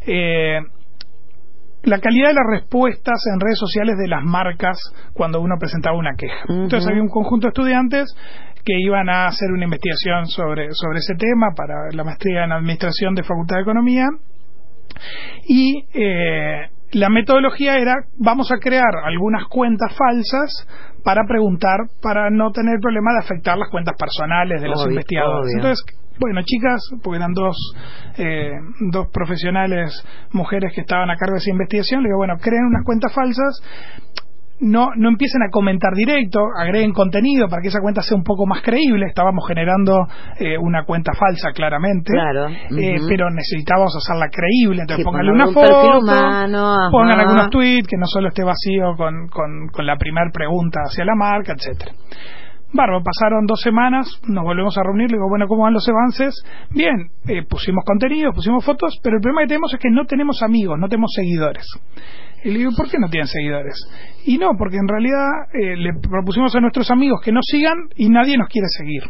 eh, 0.08 0.60
la 1.84 2.00
calidad 2.00 2.30
de 2.30 2.34
las 2.34 2.48
respuestas 2.50 3.22
en 3.34 3.40
redes 3.40 3.60
sociales 3.60 3.96
de 3.98 4.08
las 4.08 4.24
marcas 4.24 4.78
cuando 5.14 5.42
uno 5.42 5.56
presentaba 5.60 5.98
una 5.98 6.16
queja. 6.16 6.46
Entonces 6.50 6.88
había 6.90 7.02
un 7.02 7.10
conjunto 7.10 7.48
de 7.48 7.50
estudiantes 7.50 8.16
que 8.64 8.74
iban 8.80 9.10
a 9.10 9.28
hacer 9.28 9.52
una 9.52 9.66
investigación 9.66 10.26
sobre, 10.26 10.70
sobre 10.72 10.98
ese 11.00 11.14
tema 11.16 11.54
para 11.56 11.92
la 11.92 12.04
maestría 12.04 12.46
en 12.46 12.52
Administración 12.52 13.14
de 13.14 13.24
Facultad 13.24 13.58
de 13.58 13.62
Economía. 13.62 14.08
Y 15.48 15.86
eh, 15.94 16.70
la 16.92 17.10
metodología 17.10 17.78
era, 17.78 17.94
vamos 18.18 18.52
a 18.52 18.58
crear 18.58 18.96
algunas 19.04 19.46
cuentas 19.48 19.96
falsas 19.98 20.68
para 21.04 21.24
preguntar, 21.28 21.78
para 22.02 22.30
no 22.30 22.52
tener 22.52 22.80
problema 22.80 23.12
de 23.14 23.20
afectar 23.20 23.58
las 23.58 23.70
cuentas 23.70 23.96
personales 23.98 24.62
de 24.62 24.70
los 24.70 24.86
investigadores. 24.88 25.54
Entonces, 25.56 25.86
bueno, 26.20 26.42
chicas, 26.44 26.82
porque 27.04 27.18
eran 27.18 27.34
dos, 27.34 27.56
eh, 28.18 28.52
dos 28.92 29.08
profesionales 29.12 29.92
mujeres 30.32 30.72
que 30.74 30.82
estaban 30.82 31.10
a 31.10 31.16
cargo 31.18 31.34
de 31.34 31.40
esa 31.40 31.52
investigación, 31.52 32.02
le 32.02 32.10
digo, 32.10 32.18
bueno, 32.18 32.36
creen 32.42 32.66
unas 32.66 32.84
cuentas 32.86 33.14
falsas. 33.14 33.62
No, 34.60 34.90
no 34.96 35.10
empiecen 35.10 35.42
a 35.44 35.50
comentar 35.52 35.94
directo, 35.94 36.40
agreguen 36.58 36.94
contenido 36.94 37.48
para 37.50 37.62
que 37.62 37.68
esa 37.68 37.82
cuenta 37.82 38.02
sea 38.02 38.18
un 38.18 38.24
poco 38.24 38.46
más 38.46 38.62
creíble. 38.62 39.08
Estábamos 39.08 39.46
generando 39.48 40.08
eh, 40.40 40.58
una 40.58 40.86
cuenta 40.86 41.14
falsa, 41.14 41.52
claramente, 41.52 42.14
claro. 42.14 42.48
eh, 42.50 42.98
pero 43.08 43.30
necesitábamos 43.30 43.96
hacerla 43.98 44.30
creíble. 44.30 44.82
Entonces, 44.82 45.06
pónganle 45.06 45.32
una 45.32 45.48
foto, 45.48 46.00
pongan 46.92 47.20
algunos 47.20 47.50
tweets, 47.50 47.88
que 47.88 47.98
no 47.98 48.06
solo 48.06 48.30
esté 48.30 48.44
vacío 48.44 48.96
con, 48.96 49.28
con, 49.28 49.68
con 49.72 49.86
la 49.86 49.98
primera 49.98 50.30
pregunta 50.32 50.82
hacia 50.86 51.06
la 51.06 51.16
marca, 51.16 51.54
etcétera. 51.54 51.92
Barbo, 52.74 53.02
pasaron 53.02 53.46
dos 53.46 53.62
semanas, 53.62 54.20
nos 54.28 54.44
volvemos 54.44 54.78
a 54.78 54.84
reunir, 54.84 55.10
le 55.10 55.16
digo, 55.16 55.30
bueno, 55.30 55.48
¿cómo 55.48 55.64
van 55.64 55.74
los 55.74 55.88
avances? 55.88 56.44
Bien, 56.72 57.10
eh, 57.26 57.44
pusimos 57.48 57.86
contenido, 57.86 58.32
pusimos 58.34 58.66
fotos, 58.66 59.00
pero 59.02 59.16
el 59.16 59.22
problema 59.22 59.44
que 59.44 59.48
tenemos 59.48 59.74
es 59.74 59.80
que 59.80 59.90
no 59.90 60.06
tenemos 60.06 60.44
amigos, 60.44 60.78
no 60.78 60.90
tenemos 60.90 61.12
seguidores. 61.16 61.66
Y 62.46 62.52
le 62.52 62.60
digo, 62.60 62.72
¿por 62.78 62.88
qué 62.88 63.00
no 63.00 63.10
tienen 63.10 63.28
seguidores? 63.28 63.74
Y 64.24 64.38
no, 64.38 64.52
porque 64.56 64.78
en 64.78 64.88
realidad 64.88 65.50
eh, 65.52 65.76
le 65.76 65.94
propusimos 66.00 66.56
a 66.56 66.60
nuestros 66.60 66.92
amigos 66.92 67.20
que 67.24 67.32
nos 67.32 67.44
sigan 67.44 67.90
y 67.96 68.08
nadie 68.08 68.38
nos 68.38 68.48
quiere 68.50 68.68
seguir. 68.78 69.02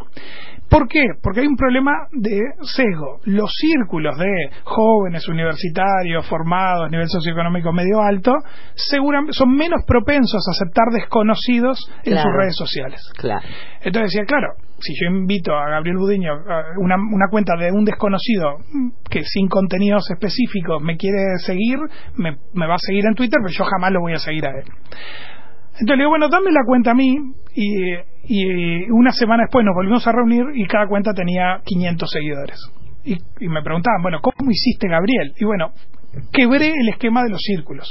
¿Por 0.69 0.87
qué? 0.87 1.03
Porque 1.21 1.41
hay 1.41 1.47
un 1.47 1.55
problema 1.55 1.91
de 2.11 2.39
sesgo. 2.61 3.19
Los 3.25 3.51
círculos 3.55 4.17
de 4.17 4.49
jóvenes 4.63 5.27
universitarios 5.27 6.27
formados 6.27 6.87
a 6.87 6.89
nivel 6.89 7.07
socioeconómico 7.07 7.71
medio 7.71 8.01
alto 8.01 8.33
seguramente 8.73 9.33
son 9.33 9.55
menos 9.55 9.83
propensos 9.85 10.43
a 10.47 10.51
aceptar 10.51 10.85
desconocidos 10.91 11.79
en 12.03 12.17
sus 12.17 12.31
redes 12.37 12.55
sociales. 12.55 13.01
Claro. 13.17 13.45
Entonces 13.81 14.11
decía, 14.13 14.25
claro, 14.25 14.53
si 14.79 14.93
yo 14.93 15.09
invito 15.09 15.53
a 15.53 15.69
Gabriel 15.69 15.97
Budiño 15.97 16.33
una, 16.77 16.95
una 16.95 17.27
cuenta 17.29 17.55
de 17.57 17.71
un 17.71 17.85
desconocido 17.85 18.57
que 19.09 19.23
sin 19.23 19.47
contenidos 19.47 20.09
específicos 20.11 20.81
me 20.81 20.97
quiere 20.97 21.37
seguir, 21.45 21.77
me, 22.15 22.37
me 22.53 22.67
va 22.67 22.75
a 22.75 22.79
seguir 22.79 23.05
en 23.05 23.15
Twitter, 23.15 23.39
pero 23.41 23.53
yo 23.53 23.63
jamás 23.65 23.91
lo 23.91 24.01
voy 24.01 24.13
a 24.13 24.19
seguir 24.19 24.45
a 24.45 24.51
él. 24.51 24.65
Entonces 25.79 25.97
le 25.97 26.03
digo, 26.03 26.09
bueno, 26.09 26.29
dame 26.29 26.51
la 26.51 26.63
cuenta 26.65 26.91
a 26.91 26.95
mí 26.95 27.17
y, 27.53 27.93
y 28.27 28.89
una 28.91 29.11
semana 29.11 29.43
después 29.43 29.65
nos 29.65 29.75
volvimos 29.75 30.07
a 30.07 30.11
reunir 30.11 30.43
y 30.55 30.65
cada 30.67 30.87
cuenta 30.87 31.13
tenía 31.13 31.61
500 31.63 32.09
seguidores. 32.09 32.59
Y, 33.03 33.13
y, 33.13 33.49
me 33.49 33.61
preguntaban, 33.61 34.01
bueno, 34.01 34.19
¿cómo 34.21 34.49
hiciste 34.49 34.87
Gabriel? 34.87 35.33
Y 35.37 35.45
bueno, 35.45 35.73
quebré 36.31 36.69
el 36.69 36.89
esquema 36.89 37.23
de 37.23 37.29
los 37.29 37.41
círculos. 37.41 37.89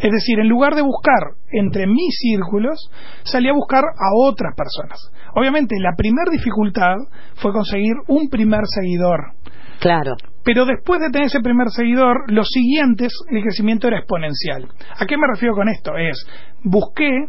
Es 0.00 0.10
decir, 0.10 0.38
en 0.38 0.48
lugar 0.48 0.74
de 0.74 0.82
buscar 0.82 1.34
entre 1.50 1.86
mis 1.86 2.16
círculos, 2.16 2.90
salí 3.24 3.48
a 3.48 3.52
buscar 3.52 3.82
a 3.84 4.14
otras 4.14 4.54
personas. 4.56 5.10
Obviamente, 5.34 5.76
la 5.80 5.92
primera 5.96 6.30
dificultad 6.30 6.96
fue 7.34 7.52
conseguir 7.52 7.94
un 8.08 8.28
primer 8.28 8.62
seguidor. 8.66 9.32
Claro. 9.80 10.12
Pero 10.44 10.66
después 10.66 11.00
de 11.00 11.10
tener 11.10 11.26
ese 11.26 11.40
primer 11.40 11.68
seguidor, 11.70 12.30
los 12.30 12.48
siguientes, 12.48 13.12
el 13.30 13.42
crecimiento 13.42 13.88
era 13.88 13.98
exponencial. 13.98 14.68
¿A 14.98 15.06
qué 15.06 15.16
me 15.16 15.26
refiero 15.26 15.54
con 15.54 15.68
esto? 15.68 15.96
Es, 15.96 16.26
busqué 16.62 17.26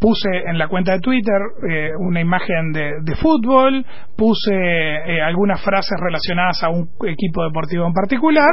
puse 0.00 0.30
en 0.46 0.58
la 0.58 0.68
cuenta 0.68 0.92
de 0.92 1.00
Twitter 1.00 1.40
eh, 1.68 1.90
una 1.98 2.20
imagen 2.20 2.72
de, 2.72 3.14
fútbol, 3.16 3.84
puse 4.16 4.54
eh, 4.54 5.20
algunas 5.20 5.62
frases 5.62 5.98
relacionadas 6.00 6.62
a 6.62 6.70
un 6.70 6.88
equipo 7.06 7.44
deportivo 7.44 7.86
en 7.86 7.92
particular. 7.92 8.50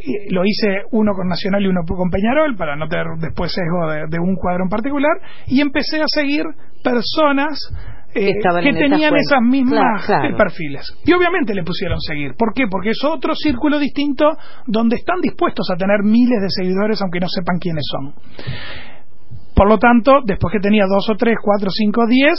Y 0.00 0.32
lo 0.32 0.44
hice 0.44 0.84
uno 0.92 1.12
con 1.12 1.28
Nacional 1.28 1.62
y 1.62 1.66
uno 1.66 1.80
con 1.84 2.08
Peñarol 2.08 2.56
para 2.56 2.76
no 2.76 2.86
tener 2.88 3.06
después 3.18 3.52
sesgo 3.52 4.08
de 4.08 4.18
un 4.20 4.36
cuadro 4.36 4.62
en 4.62 4.70
particular 4.70 5.10
y 5.48 5.60
empecé 5.60 6.00
a 6.00 6.06
seguir 6.06 6.44
personas 6.84 7.58
eh, 8.14 8.32
que 8.62 8.72
tenían 8.72 9.14
esas 9.16 9.42
mismas 9.42 10.06
perfiles. 10.36 10.92
Y 11.04 11.12
obviamente 11.12 11.54
le 11.54 11.62
pusieron 11.62 12.00
seguir. 12.00 12.34
¿Por 12.36 12.52
qué? 12.54 12.64
Porque 12.70 12.90
es 12.90 13.04
otro 13.04 13.34
círculo 13.34 13.78
distinto 13.78 14.24
donde 14.66 14.96
están 14.96 15.20
dispuestos 15.20 15.68
a 15.70 15.76
tener 15.76 16.02
miles 16.02 16.40
de 16.40 16.48
seguidores 16.50 17.00
aunque 17.02 17.20
no 17.20 17.28
sepan 17.28 17.58
quiénes 17.58 17.84
son. 17.90 18.14
Por 19.58 19.68
lo 19.68 19.78
tanto, 19.78 20.20
después 20.24 20.52
que 20.52 20.60
tenía 20.60 20.84
dos 20.86 21.10
o 21.10 21.16
tres, 21.16 21.34
cuatro, 21.42 21.68
cinco, 21.68 22.06
diez, 22.06 22.38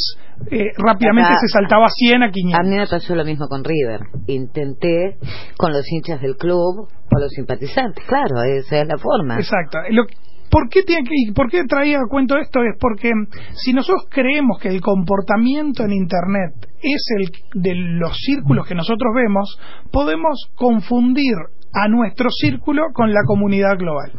eh, 0.52 0.72
rápidamente 0.78 1.34
se 1.34 1.50
saltaba 1.50 1.88
a 1.88 1.90
100 1.90 2.24
a 2.24 2.32
500. 2.32 2.60
A 2.60 2.64
mí 2.64 2.78
me 2.78 2.88
pasó 2.88 3.14
lo 3.14 3.26
mismo 3.26 3.46
con 3.50 3.62
River. 3.62 4.00
Intenté 4.28 5.18
con 5.58 5.74
los 5.74 5.84
hinchas 5.92 6.22
del 6.22 6.38
club, 6.38 6.88
con 7.10 7.22
los 7.22 7.30
simpatizantes. 7.32 8.06
Claro, 8.06 8.42
esa 8.44 8.80
es 8.80 8.88
la 8.88 8.98
forma. 8.98 9.36
Exacto. 9.36 9.80
Lo, 9.90 10.06
¿Por 10.50 10.70
qué, 10.70 10.84
tiene 10.84 11.04
que, 11.04 11.34
¿Por 11.34 11.50
qué 11.50 11.64
traía 11.66 11.98
a 11.98 12.10
cuento 12.10 12.38
esto? 12.38 12.62
Es 12.64 12.76
porque 12.80 13.12
si 13.54 13.74
nosotros 13.74 14.08
creemos 14.10 14.60
que 14.60 14.70
el 14.70 14.82
comportamiento 14.82 15.84
en 15.84 15.92
Internet 15.92 16.54
es 16.82 17.04
el 17.18 17.62
de 17.62 17.76
los 17.76 18.18
círculos 18.18 18.68
que 18.68 18.76
nosotros 18.76 19.14
vemos, 19.16 19.60
podemos 19.92 20.50
confundir 20.56 21.36
a 21.74 21.88
nuestro 21.88 22.30
círculo 22.32 22.84
con 22.94 23.14
la 23.14 23.22
comunidad 23.26 23.78
global. 23.78 24.12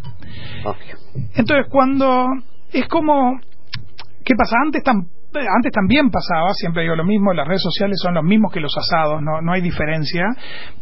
Entonces, 1.34 1.66
cuando 1.68 2.26
es 2.72 2.86
como, 2.88 3.40
¿qué 4.24 4.34
pasa? 4.36 4.56
Antes 4.64 4.82
tan 4.84 5.08
antes 5.32 5.72
también 5.72 6.10
pasaba, 6.10 6.52
siempre 6.54 6.82
digo 6.82 6.96
lo 6.96 7.04
mismo, 7.04 7.32
las 7.32 7.46
redes 7.46 7.62
sociales 7.62 7.98
son 8.02 8.14
los 8.14 8.24
mismos 8.24 8.52
que 8.52 8.60
los 8.60 8.76
asados, 8.76 9.22
no, 9.22 9.40
no 9.40 9.52
hay 9.52 9.60
diferencia, 9.60 10.24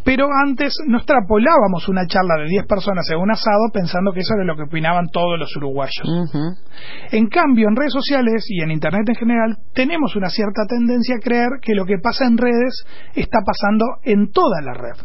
pero 0.05 0.29
antes 0.45 0.75
no 0.87 0.99
extrapolábamos 0.99 1.89
una 1.89 2.07
charla 2.07 2.37
de 2.39 2.49
10 2.49 2.67
personas 2.67 3.05
en 3.11 3.19
un 3.19 3.31
asado 3.31 3.69
pensando 3.73 4.13
que 4.13 4.21
eso 4.21 4.35
era 4.35 4.45
lo 4.45 4.57
que 4.57 4.63
opinaban 4.63 5.09
todos 5.13 5.39
los 5.39 5.55
uruguayos. 5.57 6.07
En 7.11 7.29
cambio, 7.29 7.69
en 7.69 7.77
redes 7.77 7.93
sociales 7.93 8.47
y 8.49 8.63
en 8.63 8.71
Internet 8.71 9.09
en 9.09 9.15
general, 9.15 9.57
tenemos 9.75 10.17
una 10.17 10.31
cierta 10.31 10.65
tendencia 10.67 11.17
a 11.17 11.21
creer 11.21 11.49
que 11.61 11.75
lo 11.75 11.85
que 11.85 11.99
pasa 12.03 12.27
en 12.27 12.39
redes 12.39 12.85
está 13.15 13.41
pasando 13.45 13.85
en 14.05 14.31
toda 14.31 14.63
la 14.63 14.75
red. 14.75 14.97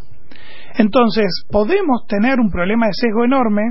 Entonces, 0.75 1.45
podemos 1.51 2.05
tener 2.07 2.39
un 2.39 2.49
problema 2.49 2.87
de 2.87 2.93
sesgo 2.93 3.23
enorme 3.23 3.61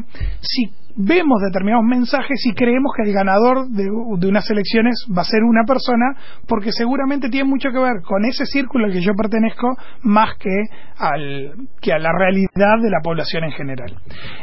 si 0.41 0.71
vemos 0.97 1.41
determinados 1.43 1.85
mensajes 1.85 2.45
y 2.47 2.55
creemos 2.55 2.93
que 2.97 3.09
el 3.09 3.15
ganador 3.15 3.69
de, 3.69 3.91
unas 3.91 4.49
elecciones 4.51 5.07
va 5.17 5.23
a 5.23 5.25
ser 5.25 5.43
una 5.43 5.65
persona 5.65 6.17
porque 6.47 6.73
seguramente 6.73 7.29
tiene 7.29 7.49
mucho 7.49 7.71
que 7.71 7.79
ver 7.79 8.03
con 8.03 8.25
ese 8.25 8.47
círculo 8.47 8.87
al 8.87 8.93
que 8.93 9.01
yo 9.01 9.13
pertenezco 9.15 9.77
más 10.03 10.37
que, 10.39 10.51
al, 10.99 11.55
que 11.81 11.93
a 11.93 11.99
la 11.99 12.13
realidad 12.13 12.81
de 12.83 12.91
la 12.91 13.01
población 13.03 13.45
en 13.45 13.53
general. 13.53 13.97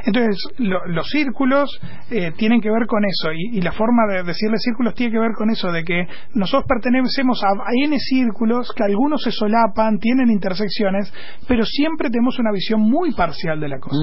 Entonces, 0.06 0.38
los 0.58 1.08
círculos 1.10 1.80
eh, 2.10 2.32
tienen 2.38 2.62
que 2.62 2.70
ver 2.70 2.88
con 2.88 3.04
eso 3.06 3.32
y, 3.34 3.58
y, 3.58 3.62
la 3.62 3.72
forma 3.72 4.08
de 4.08 4.24
decirle 4.24 4.58
círculos 4.58 4.96
tiene 4.96 5.14
que 5.14 5.20
ver 5.20 5.34
con 5.38 5.50
eso, 5.50 5.72
de 5.72 5.84
que 5.84 6.06
nosotros 6.34 6.66
pertenecemos 6.68 7.44
a, 7.44 7.50
N 7.84 7.98
círculos 8.00 8.72
que 8.76 8.84
algunos 8.84 9.22
se 9.22 9.32
solapan, 9.32 10.00
tienen 10.00 10.30
intersecciones, 10.32 11.14
pero 11.48 11.66
siempre 11.66 12.10
tenemos 12.10 12.40
una 12.40 12.52
visión 12.52 12.82
muy 12.82 13.14
parcial 13.14 13.60
de 13.60 13.68
la 13.68 13.80
cosa. 13.80 13.98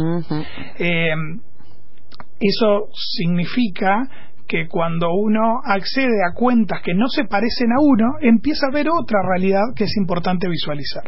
Eso 2.40 2.88
significa 2.92 4.08
que 4.46 4.68
cuando 4.68 5.12
uno 5.12 5.60
accede 5.64 6.22
a 6.24 6.34
cuentas 6.34 6.80
que 6.82 6.94
no 6.94 7.08
se 7.08 7.24
parecen 7.24 7.72
a 7.72 7.80
uno, 7.80 8.04
empieza 8.20 8.68
a 8.68 8.72
ver 8.72 8.86
otra 8.88 9.20
realidad 9.28 9.62
que 9.74 9.84
es 9.84 9.96
importante 9.96 10.48
visualizar. 10.48 11.04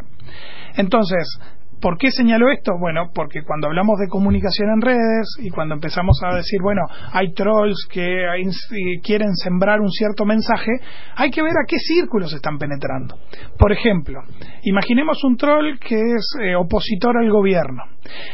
Entonces, 0.76 1.38
¿Por 1.80 1.96
qué 1.96 2.10
señalo 2.10 2.50
esto? 2.50 2.72
Bueno, 2.78 3.10
porque 3.14 3.42
cuando 3.42 3.68
hablamos 3.68 3.98
de 3.98 4.08
comunicación 4.08 4.70
en 4.74 4.80
redes 4.80 5.26
y 5.40 5.50
cuando 5.50 5.74
empezamos 5.74 6.18
a 6.24 6.34
decir, 6.34 6.60
bueno, 6.62 6.82
hay 7.12 7.32
trolls 7.32 7.86
que 7.90 8.24
quieren 9.02 9.34
sembrar 9.34 9.80
un 9.80 9.90
cierto 9.90 10.24
mensaje, 10.24 10.72
hay 11.16 11.30
que 11.30 11.42
ver 11.42 11.52
a 11.52 11.66
qué 11.66 11.78
círculos 11.78 12.32
están 12.32 12.58
penetrando. 12.58 13.16
Por 13.58 13.72
ejemplo, 13.72 14.20
imaginemos 14.62 15.22
un 15.24 15.36
troll 15.36 15.78
que 15.78 15.96
es 15.96 16.36
eh, 16.42 16.54
opositor 16.56 17.16
al 17.16 17.30
gobierno. 17.30 17.82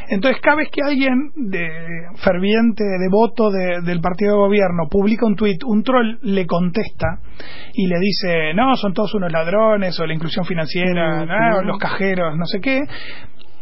Entonces, 0.08 0.40
cada 0.40 0.56
vez 0.56 0.68
que 0.70 0.82
alguien 0.82 1.30
de 1.34 1.68
ferviente, 2.16 2.84
devoto 3.00 3.50
del 3.50 4.00
partido 4.00 4.32
de 4.32 4.38
gobierno 4.38 4.88
publica 4.88 5.26
un 5.26 5.34
tuit, 5.34 5.62
un 5.64 5.82
troll 5.82 6.18
le 6.22 6.46
contesta 6.46 7.18
y 7.74 7.86
le 7.86 7.98
dice, 7.98 8.54
no, 8.54 8.76
son 8.76 8.92
todos 8.92 9.14
unos 9.14 9.32
ladrones, 9.32 9.98
o 9.98 10.06
la 10.06 10.14
inclusión 10.14 10.44
financiera, 10.44 11.62
los 11.62 11.78
cajeros, 11.78 12.36
no 12.36 12.46
sé 12.46 12.60
qué, 12.60 12.80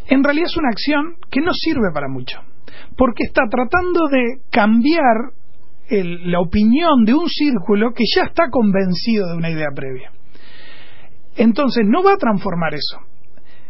en 0.07 0.25
realidad 0.25 0.47
es 0.49 0.57
una 0.57 0.71
acción 0.71 1.17
que 1.31 1.41
no 1.41 1.53
sirve 1.53 1.93
para 1.93 2.09
mucho, 2.09 2.41
porque 2.97 3.25
está 3.25 3.43
tratando 3.51 4.09
de 4.09 4.41
cambiar 4.51 5.33
la 5.91 6.41
opinión 6.41 7.05
de 7.05 7.15
un 7.15 7.29
círculo 7.29 7.93
que 7.93 8.05
ya 8.17 8.25
está 8.25 8.49
convencido 8.51 9.29
de 9.29 9.37
una 9.37 9.51
idea 9.51 9.69
previa. 9.75 10.11
Entonces 11.37 11.85
no 11.87 12.03
va 12.03 12.15
a 12.15 12.19
transformar 12.19 12.75
eso. 12.75 12.99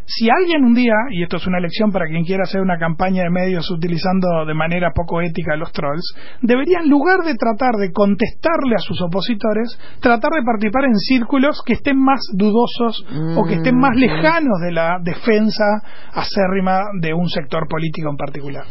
Si 0.05 0.29
alguien 0.29 0.65
un 0.65 0.75
día, 0.75 0.95
y 1.11 1.23
esto 1.23 1.37
es 1.37 1.47
una 1.47 1.61
lección 1.61 1.91
para 1.93 2.07
quien 2.07 2.25
quiera 2.25 2.43
hacer 2.43 2.61
una 2.61 2.79
campaña 2.79 3.23
de 3.23 3.31
medios 3.31 3.71
utilizando 3.71 4.45
de 4.47 4.55
manera 4.55 4.91
poco 4.95 5.21
ética 5.21 5.57
los 5.57 5.73
trolls, 5.73 6.15
debería 6.43 6.81
en 6.81 6.91
lugar 6.91 7.21
de 7.25 7.35
tratar 7.35 7.75
de 7.79 7.93
contestarle 7.93 8.75
a 8.75 8.79
sus 8.79 9.01
opositores, 9.01 9.79
tratar 10.01 10.33
de 10.33 10.43
participar 10.43 10.85
en 10.85 10.97
círculos 10.97 11.63
que 11.65 11.75
estén 11.75 11.99
más 11.99 12.21
dudosos 12.35 13.05
o 13.37 13.45
que 13.47 13.55
estén 13.55 13.79
más 13.79 13.97
mm, 13.97 14.01
lejanos 14.01 14.61
de 14.61 14.73
la 14.73 14.99
defensa 15.03 15.65
acérrima 16.13 16.83
de 17.01 17.15
un 17.15 17.29
sector 17.29 17.69
político 17.69 18.11
en 18.11 18.17
particular. 18.17 18.65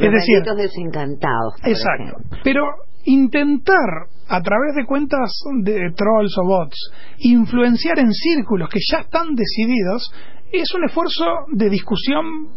es 0.00 0.12
decir, 0.12 0.42
desencantados. 0.56 1.54
Exacto. 1.64 2.18
Pero 2.42 2.62
intentar 3.04 4.08
a 4.28 4.40
través 4.40 4.74
de 4.74 4.86
cuentas 4.86 5.30
de 5.62 5.92
trolls 5.94 6.36
o 6.38 6.46
bots 6.46 6.90
influenciar 7.18 7.98
en 7.98 8.12
círculos 8.12 8.68
que 8.68 8.80
ya 8.90 9.00
están 9.00 9.34
decididos 9.34 10.12
es 10.50 10.72
un 10.74 10.84
esfuerzo 10.84 11.24
de 11.52 11.68
discusión 11.68 12.48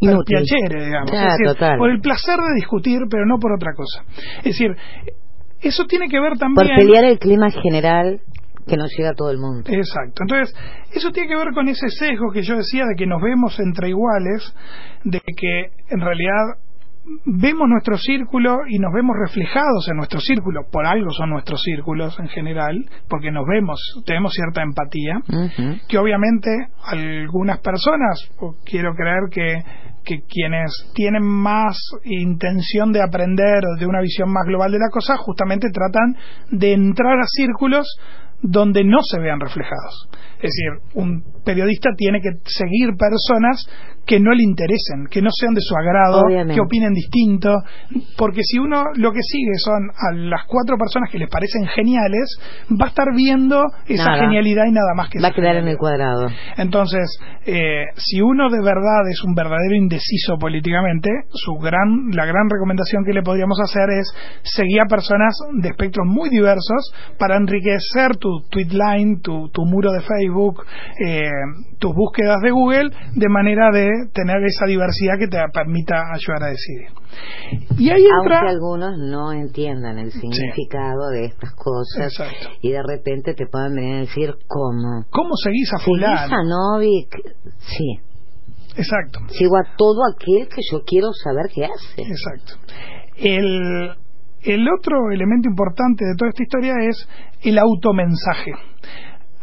por 0.00 0.24
digamos. 0.26 1.10
por 1.78 1.90
el 1.90 2.00
placer 2.00 2.36
de 2.36 2.54
discutir, 2.56 2.98
pero 3.08 3.24
no 3.26 3.38
por 3.38 3.52
otra 3.52 3.72
cosa. 3.74 4.04
Es 4.38 4.58
decir, 4.58 4.76
Eso 5.60 5.86
tiene 5.86 6.08
que 6.08 6.20
ver 6.20 6.36
también... 6.36 6.68
Por 6.68 6.76
pelear 6.76 7.04
el 7.04 7.18
clima 7.18 7.50
general 7.50 8.20
que 8.66 8.76
nos 8.76 8.90
llega 8.96 9.10
a 9.10 9.14
todo 9.14 9.30
el 9.30 9.38
mundo. 9.38 9.62
Exacto. 9.66 10.22
Entonces, 10.22 10.54
eso 10.92 11.10
tiene 11.10 11.28
que 11.28 11.36
ver 11.36 11.52
con 11.54 11.68
ese 11.68 11.88
sesgo 11.88 12.30
que 12.32 12.42
yo 12.42 12.56
decía 12.56 12.84
de 12.84 12.96
que 12.96 13.06
nos 13.06 13.22
vemos 13.22 13.58
entre 13.60 13.88
iguales, 13.88 14.54
de 15.04 15.20
que 15.20 15.70
en 15.88 16.00
realidad 16.00 16.58
vemos 17.24 17.68
nuestro 17.68 17.96
círculo 17.98 18.60
y 18.68 18.78
nos 18.78 18.92
vemos 18.92 19.14
reflejados 19.18 19.88
en 19.88 19.96
nuestro 19.96 20.20
círculo, 20.20 20.62
por 20.70 20.86
algo 20.86 21.10
son 21.10 21.30
nuestros 21.30 21.62
círculos 21.62 22.18
en 22.18 22.28
general, 22.28 22.84
porque 23.08 23.30
nos 23.30 23.44
vemos, 23.46 23.78
tenemos 24.06 24.32
cierta 24.32 24.62
empatía, 24.62 25.20
que 25.88 25.98
obviamente 25.98 26.50
algunas 26.84 27.60
personas, 27.60 28.30
quiero 28.64 28.94
creer 28.94 29.22
que, 29.30 29.62
que 30.04 30.22
quienes 30.28 30.70
tienen 30.94 31.24
más 31.24 31.78
intención 32.04 32.92
de 32.92 33.02
aprender 33.02 33.62
de 33.78 33.86
una 33.86 34.00
visión 34.00 34.32
más 34.32 34.46
global 34.46 34.72
de 34.72 34.78
la 34.78 34.88
cosa, 34.90 35.16
justamente 35.16 35.68
tratan 35.72 36.16
de 36.50 36.72
entrar 36.72 37.18
a 37.18 37.26
círculos 37.26 37.86
donde 38.42 38.84
no 38.84 38.98
se 39.02 39.18
vean 39.20 39.40
reflejados. 39.40 40.08
Es 40.36 40.50
decir, 40.50 40.92
un 40.94 41.33
periodista 41.44 41.90
tiene 41.96 42.20
que 42.20 42.30
seguir 42.44 42.96
personas 42.98 43.66
que 44.06 44.20
no 44.20 44.32
le 44.32 44.42
interesen, 44.42 45.06
que 45.10 45.22
no 45.22 45.30
sean 45.32 45.54
de 45.54 45.60
su 45.60 45.74
agrado, 45.74 46.22
que 46.28 46.60
opinen 46.60 46.92
distinto, 46.92 47.50
porque 48.16 48.42
si 48.42 48.58
uno 48.58 48.84
lo 48.96 49.12
que 49.12 49.22
sigue 49.22 49.54
son 49.56 49.90
a 49.96 50.12
las 50.14 50.44
cuatro 50.46 50.76
personas 50.76 51.10
que 51.10 51.18
les 51.18 51.28
parecen 51.28 51.66
geniales, 51.66 52.38
va 52.70 52.86
a 52.86 52.88
estar 52.88 53.06
viendo 53.14 53.64
esa 53.86 54.16
genialidad 54.16 54.66
y 54.66 54.72
nada 54.72 54.94
más 54.94 55.08
que 55.08 55.20
va 55.20 55.28
a 55.28 55.32
quedar 55.32 55.56
en 55.56 55.68
el 55.68 55.78
cuadrado. 55.78 56.28
Entonces, 56.56 57.18
eh, 57.46 57.86
si 57.96 58.20
uno 58.20 58.50
de 58.50 58.60
verdad 58.60 59.08
es 59.10 59.22
un 59.24 59.34
verdadero 59.34 59.74
indeciso 59.74 60.36
políticamente, 60.38 61.08
su 61.30 61.54
gran, 61.54 62.10
la 62.12 62.26
gran 62.26 62.48
recomendación 62.50 63.04
que 63.04 63.12
le 63.12 63.22
podríamos 63.22 63.58
hacer 63.60 63.88
es 63.90 64.12
seguir 64.42 64.80
a 64.82 64.86
personas 64.86 65.34
de 65.62 65.68
espectros 65.68 66.06
muy 66.06 66.28
diversos 66.28 66.92
para 67.18 67.36
enriquecer 67.36 68.16
tu 68.18 68.42
tweet 68.50 68.68
line, 68.70 69.20
tu, 69.22 69.48
tu 69.48 69.64
muro 69.64 69.92
de 69.92 70.00
Facebook, 70.00 70.62
eh, 71.00 71.30
tus 71.78 71.94
búsquedas 71.94 72.40
de 72.42 72.50
Google, 72.50 72.90
de 73.14 73.28
manera 73.28 73.70
de 73.70 73.88
tener 74.12 74.36
esa 74.44 74.66
diversidad 74.66 75.14
que 75.18 75.28
te 75.28 75.38
permita 75.52 75.94
ayudar 76.12 76.44
a 76.44 76.46
decidir. 76.48 76.88
Y 77.78 77.90
ahí 77.90 78.04
entra... 78.04 78.38
Aunque 78.38 78.52
algunos 78.52 78.98
no 78.98 79.32
entiendan 79.32 79.98
el 79.98 80.10
significado 80.12 81.10
de 81.10 81.26
estas 81.26 81.52
cosas 81.54 82.12
y 82.60 82.70
de 82.70 82.82
repente 82.82 83.34
te 83.34 83.46
puedan 83.46 83.74
venir 83.74 83.94
a 83.96 84.00
decir 84.00 84.34
cómo. 84.46 85.04
¿Cómo 85.10 85.36
seguís 85.42 85.72
a 85.72 85.78
fulano? 85.78 86.16
¿Seguís 86.16 86.32
a 86.32 86.42
Novik? 86.42 87.16
Sí. 87.58 88.00
Exacto. 88.76 89.20
Sigo 89.28 89.56
a 89.56 89.76
todo 89.76 90.00
aquel 90.12 90.48
que 90.48 90.62
yo 90.70 90.82
quiero 90.84 91.12
saber 91.12 91.46
qué 91.54 91.64
hace. 91.64 92.02
Exacto. 92.02 92.54
El, 93.16 93.94
el 94.42 94.68
otro 94.68 95.10
elemento 95.12 95.48
importante 95.48 96.04
de 96.04 96.16
toda 96.16 96.30
esta 96.30 96.42
historia 96.42 96.74
es 96.88 97.08
el 97.42 97.58
automensaje 97.58 98.52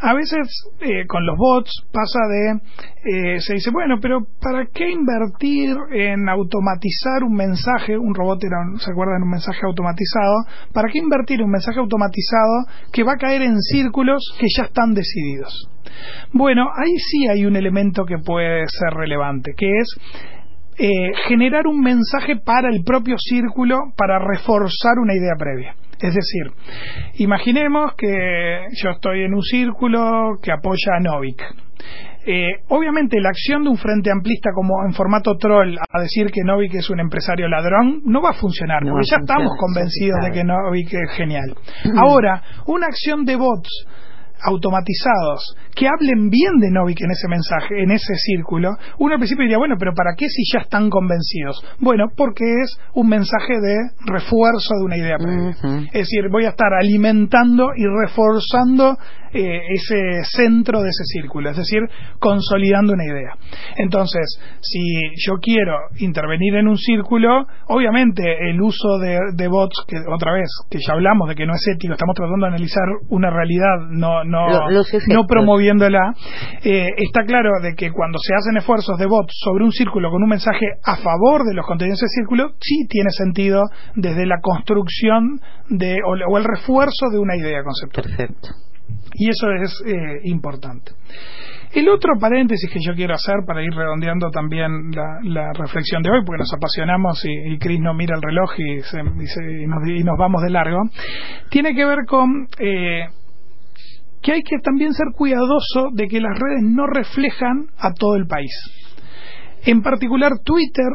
a 0.02 0.14
veces 0.14 0.48
eh, 0.80 1.06
con 1.08 1.26
los 1.26 1.38
bots 1.38 1.86
pasa 1.92 2.20
de, 2.28 3.36
eh, 3.36 3.40
se 3.40 3.54
dice, 3.54 3.70
bueno, 3.72 4.00
pero 4.02 4.26
¿para 4.42 4.66
qué 4.74 4.90
invertir 4.90 5.78
en 5.92 6.28
automatizar 6.28 7.24
un 7.24 7.34
mensaje? 7.34 7.98
Un 7.98 8.16
robot 8.16 8.44
era, 8.44 8.58
¿se 8.78 8.92
acuerdan? 8.92 9.22
Un 9.22 9.30
mensaje 9.30 9.60
automatizado. 9.64 10.44
¿Para 10.74 10.90
qué 10.92 11.00
invertir 11.00 11.42
un 11.44 11.52
mensaje 11.52 11.80
automatizado 11.80 12.66
que 12.92 13.04
va 13.04 13.14
a 13.14 13.18
caer 13.18 13.44
en 13.44 13.62
círculos 13.62 14.36
que 14.40 14.48
ya 14.58 14.64
están 14.64 14.94
decididos? 14.94 15.70
Bueno, 16.34 16.68
ahí 16.76 16.98
sí 16.98 17.28
hay 17.28 17.46
un 17.46 17.56
elemento 17.56 18.06
que 18.06 18.18
puede 18.18 18.66
ser 18.68 18.94
relevante, 18.94 19.54
que 19.56 19.70
es 19.70 19.96
eh, 20.78 21.12
generar 21.28 21.68
un 21.68 21.80
mensaje 21.80 22.38
para 22.38 22.70
el 22.70 22.84
propio 22.84 23.16
círculo 23.20 23.78
para 23.96 24.18
reforzar 24.18 24.98
una 25.00 25.14
idea 25.14 25.36
previa. 25.38 25.76
Es 26.02 26.16
decir, 26.16 26.52
imaginemos 27.16 27.94
que 27.96 28.66
yo 28.82 28.90
estoy 28.92 29.24
en 29.24 29.34
un 29.34 29.42
círculo 29.44 30.40
que 30.42 30.52
apoya 30.52 30.96
a 30.98 31.00
Novik. 31.00 31.42
Eh, 32.26 32.52
obviamente 32.68 33.20
la 33.20 33.30
acción 33.30 33.64
de 33.64 33.70
un 33.70 33.78
frente 33.78 34.12
amplista 34.12 34.52
como 34.54 34.86
en 34.86 34.94
formato 34.94 35.38
troll 35.38 35.76
a 35.76 36.02
decir 36.02 36.28
que 36.28 36.44
Novik 36.44 36.76
es 36.76 36.90
un 36.92 37.00
empresario 37.00 37.48
ladrón 37.48 38.02
no 38.06 38.22
va 38.22 38.30
a 38.30 38.34
funcionar, 38.34 38.84
porque 38.84 39.08
ya 39.10 39.18
estamos 39.18 39.54
convencidos 39.58 40.20
de 40.24 40.32
que 40.32 40.44
Novik 40.44 40.94
es 40.94 41.12
genial. 41.18 41.56
Ahora, 41.98 42.44
una 42.68 42.88
acción 42.88 43.26
de 43.26 43.36
bots 43.36 43.88
automatizados 44.44 45.56
que 45.76 45.88
hablen 45.88 46.30
bien 46.30 46.60
de 46.60 46.70
Novik 46.72 47.02
en 47.02 47.12
ese 47.12 47.28
mensaje, 47.28 47.84
en 47.84 47.92
ese 47.92 48.16
círculo, 48.16 48.72
uno 49.00 49.14
al 49.14 49.20
principio 49.20 49.44
diría, 49.44 49.58
bueno, 49.58 49.76
pero 49.80 49.94
¿para 49.96 50.16
qué 50.18 50.28
si 50.28 50.44
ya 50.52 50.60
están 50.60 50.90
convencidos? 50.90 51.64
Bueno, 51.80 52.06
porque 52.16 52.44
es 52.64 52.78
un 52.94 53.08
mensaje 53.08 53.54
de 53.54 53.78
refuerzo 54.06 54.76
de 54.78 54.86
una 54.86 54.98
idea 54.98 55.18
previa. 55.18 55.56
Es 55.88 56.08
decir, 56.08 56.30
voy 56.32 56.46
a 56.46 56.50
estar 56.50 56.74
alimentando 56.74 57.70
y 57.76 57.86
reforzando 57.86 58.98
eh, 59.34 59.62
ese 59.70 60.24
centro 60.26 60.82
de 60.82 60.90
ese 60.90 61.06
círculo, 61.06 61.52
es 61.52 61.56
decir, 61.56 61.80
consolidando 62.20 62.92
una 62.92 63.06
idea. 63.06 63.32
Entonces, 63.78 64.28
si 64.60 64.82
yo 65.26 65.36
quiero 65.42 65.74
intervenir 66.00 66.56
en 66.56 66.68
un 66.68 66.78
círculo, 66.78 67.48
obviamente 67.68 68.50
el 68.50 68.62
uso 68.62 69.00
de, 69.00 69.48
bots, 69.48 69.86
que 69.88 69.96
otra 70.14 70.34
vez, 70.34 70.50
que 70.70 70.80
ya 70.86 70.94
hablamos 70.94 71.30
de 71.30 71.36
que 71.36 71.46
no 71.46 71.54
es 71.54 71.66
ético, 71.66 71.94
estamos 71.94 72.14
tratando 72.14 72.46
de 72.46 72.52
analizar 72.52 72.84
una 73.08 73.30
realidad, 73.30 73.88
no, 73.90 74.26
no, 74.32 74.48
no 75.08 75.26
promoviéndola, 75.28 76.14
eh, 76.64 76.90
está 76.98 77.24
claro 77.26 77.52
de 77.62 77.76
que 77.76 77.92
cuando 77.92 78.18
se 78.20 78.34
hacen 78.34 78.58
esfuerzos 78.58 78.98
de 78.98 79.06
bots 79.06 79.34
sobre 79.44 79.64
un 79.64 79.72
círculo 79.72 80.10
con 80.10 80.24
un 80.24 80.30
mensaje 80.30 80.66
a 80.84 80.96
favor 80.98 81.44
de 81.44 81.54
los 81.54 81.66
contenidos 81.66 82.00
de 82.00 82.06
ese 82.06 82.22
círculo, 82.22 82.52
sí 82.60 82.88
tiene 82.88 83.10
sentido 83.12 83.64
desde 83.96 84.26
la 84.26 84.40
construcción 84.42 85.40
de, 85.70 85.98
o, 86.06 86.12
o 86.32 86.38
el 86.38 86.44
refuerzo 86.44 87.10
de 87.12 87.20
una 87.20 87.36
idea 87.36 87.64
conceptual. 87.64 88.06
Perfecto. 88.06 88.50
Y 89.14 89.30
eso 89.30 89.52
es 89.52 89.84
eh, 89.86 90.22
importante. 90.24 90.92
El 91.74 91.88
otro 91.88 92.14
paréntesis 92.20 92.70
que 92.70 92.80
yo 92.86 92.94
quiero 92.94 93.14
hacer 93.14 93.36
para 93.48 93.64
ir 93.64 93.72
redondeando 93.74 94.30
también 94.30 94.92
la, 94.92 95.54
reflexión 95.54 96.02
de 96.02 96.12
hoy, 96.12 96.20
porque 96.26 96.40
nos 96.40 96.54
apasionamos 96.54 97.24
y, 97.24 97.58
Cris 97.60 97.80
no 97.80 97.94
mira 97.94 98.16
el 98.16 98.22
reloj 98.22 98.52
y, 98.58 98.82
se, 98.82 99.00
y, 99.00 100.04
nos, 100.04 100.18
vamos 100.18 100.42
de 100.42 100.50
largo, 100.50 100.80
tiene 101.50 101.74
que 101.74 101.86
ver 101.86 102.00
con 102.06 102.48
eh, 102.60 103.06
que 104.22 104.34
hay 104.34 104.42
que 104.44 104.60
también 104.60 104.94
ser 104.94 105.08
cuidadoso 105.16 105.90
de 105.94 106.08
que 106.08 106.20
las 106.22 106.38
redes 106.38 106.64
no 106.64 106.86
reflejan 106.88 107.68
a 107.78 107.94
todo 107.94 108.16
el 108.16 108.28
país. 108.28 108.52
En 109.66 109.82
particular, 109.82 110.32
Twitter 110.44 110.90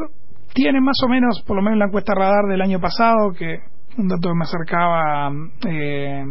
tiene 0.53 0.81
más 0.81 0.97
o 1.05 1.09
menos, 1.09 1.43
por 1.45 1.55
lo 1.55 1.61
menos 1.61 1.79
la 1.79 1.85
encuesta 1.85 2.13
radar 2.15 2.45
del 2.49 2.61
año 2.61 2.79
pasado, 2.79 3.31
que 3.37 3.59
un 3.97 4.07
dato 4.07 4.29
que 4.29 4.35
me 4.35 4.43
acercaba 4.43 5.31
eh, 5.67 6.23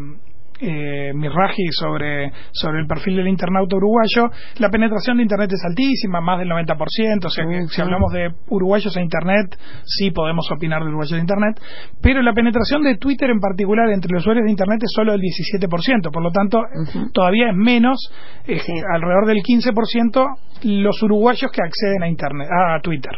eh, 0.60 1.12
Mirraji 1.14 1.68
sobre, 1.70 2.32
sobre 2.52 2.80
el 2.80 2.86
perfil 2.86 3.16
del 3.16 3.28
internauta 3.28 3.76
uruguayo, 3.76 4.30
la 4.58 4.70
penetración 4.70 5.18
de 5.18 5.24
Internet 5.24 5.50
es 5.52 5.64
altísima, 5.64 6.20
más 6.20 6.38
del 6.38 6.48
90%, 6.48 7.24
o 7.24 7.30
sea 7.30 7.44
que 7.44 7.68
si 7.68 7.80
hablamos 7.80 8.12
de 8.12 8.30
uruguayos 8.48 8.96
e 8.96 9.00
Internet, 9.00 9.58
sí 9.84 10.10
podemos 10.10 10.50
opinar 10.50 10.82
de 10.82 10.88
uruguayos 10.88 11.12
de 11.12 11.20
Internet, 11.20 11.60
pero 12.00 12.22
la 12.22 12.32
penetración 12.32 12.82
de 12.82 12.96
Twitter 12.96 13.30
en 13.30 13.40
particular 13.40 13.90
entre 13.90 14.12
los 14.12 14.22
usuarios 14.22 14.44
de 14.44 14.50
Internet 14.50 14.80
es 14.82 14.92
solo 14.94 15.12
el 15.12 15.20
17%, 15.20 16.10
por 16.10 16.22
lo 16.22 16.30
tanto 16.30 16.62
todavía 17.12 17.50
es 17.50 17.56
menos, 17.56 18.10
alrededor 18.92 19.26
del 19.26 19.38
15% 19.38 20.26
los 20.64 21.02
uruguayos 21.02 21.50
que 21.52 21.62
acceden 21.62 22.02
a 22.02 22.08
Internet, 22.08 22.48
a 22.50 22.80
Twitter. 22.80 23.12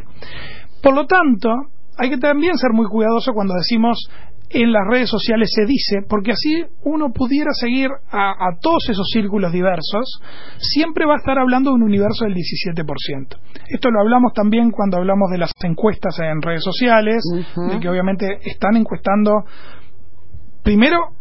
Por 0.82 0.94
lo 0.94 1.06
tanto, 1.06 1.50
hay 1.98 2.10
que 2.10 2.18
también 2.18 2.56
ser 2.56 2.72
muy 2.72 2.86
cuidadoso 2.86 3.32
cuando 3.32 3.54
decimos 3.54 4.08
en 4.50 4.72
las 4.72 4.82
redes 4.88 5.10
sociales 5.10 5.50
se 5.54 5.66
dice, 5.66 5.98
porque 6.08 6.32
así 6.32 6.64
uno 6.82 7.10
pudiera 7.12 7.50
seguir 7.52 7.88
a, 8.10 8.56
todos 8.60 8.88
esos 8.88 9.06
círculos 9.12 9.52
diversos, 9.52 10.20
siempre 10.58 11.06
va 11.06 11.14
a 11.14 11.18
estar 11.18 11.38
hablando 11.38 11.70
de 11.70 11.76
un 11.76 11.82
universo 11.82 12.24
del 12.24 12.34
17%. 12.34 13.36
Esto 13.68 13.90
lo 13.90 14.00
hablamos 14.00 14.32
también 14.32 14.70
cuando 14.70 14.96
hablamos 14.96 15.30
de 15.30 15.38
las 15.38 15.52
encuestas 15.62 16.18
en 16.20 16.40
redes 16.40 16.64
sociales, 16.64 17.22
de 17.56 17.80
que 17.80 17.88
obviamente 17.88 18.38
están 18.44 18.76
encuestando 18.76 19.44
primero 20.62 21.17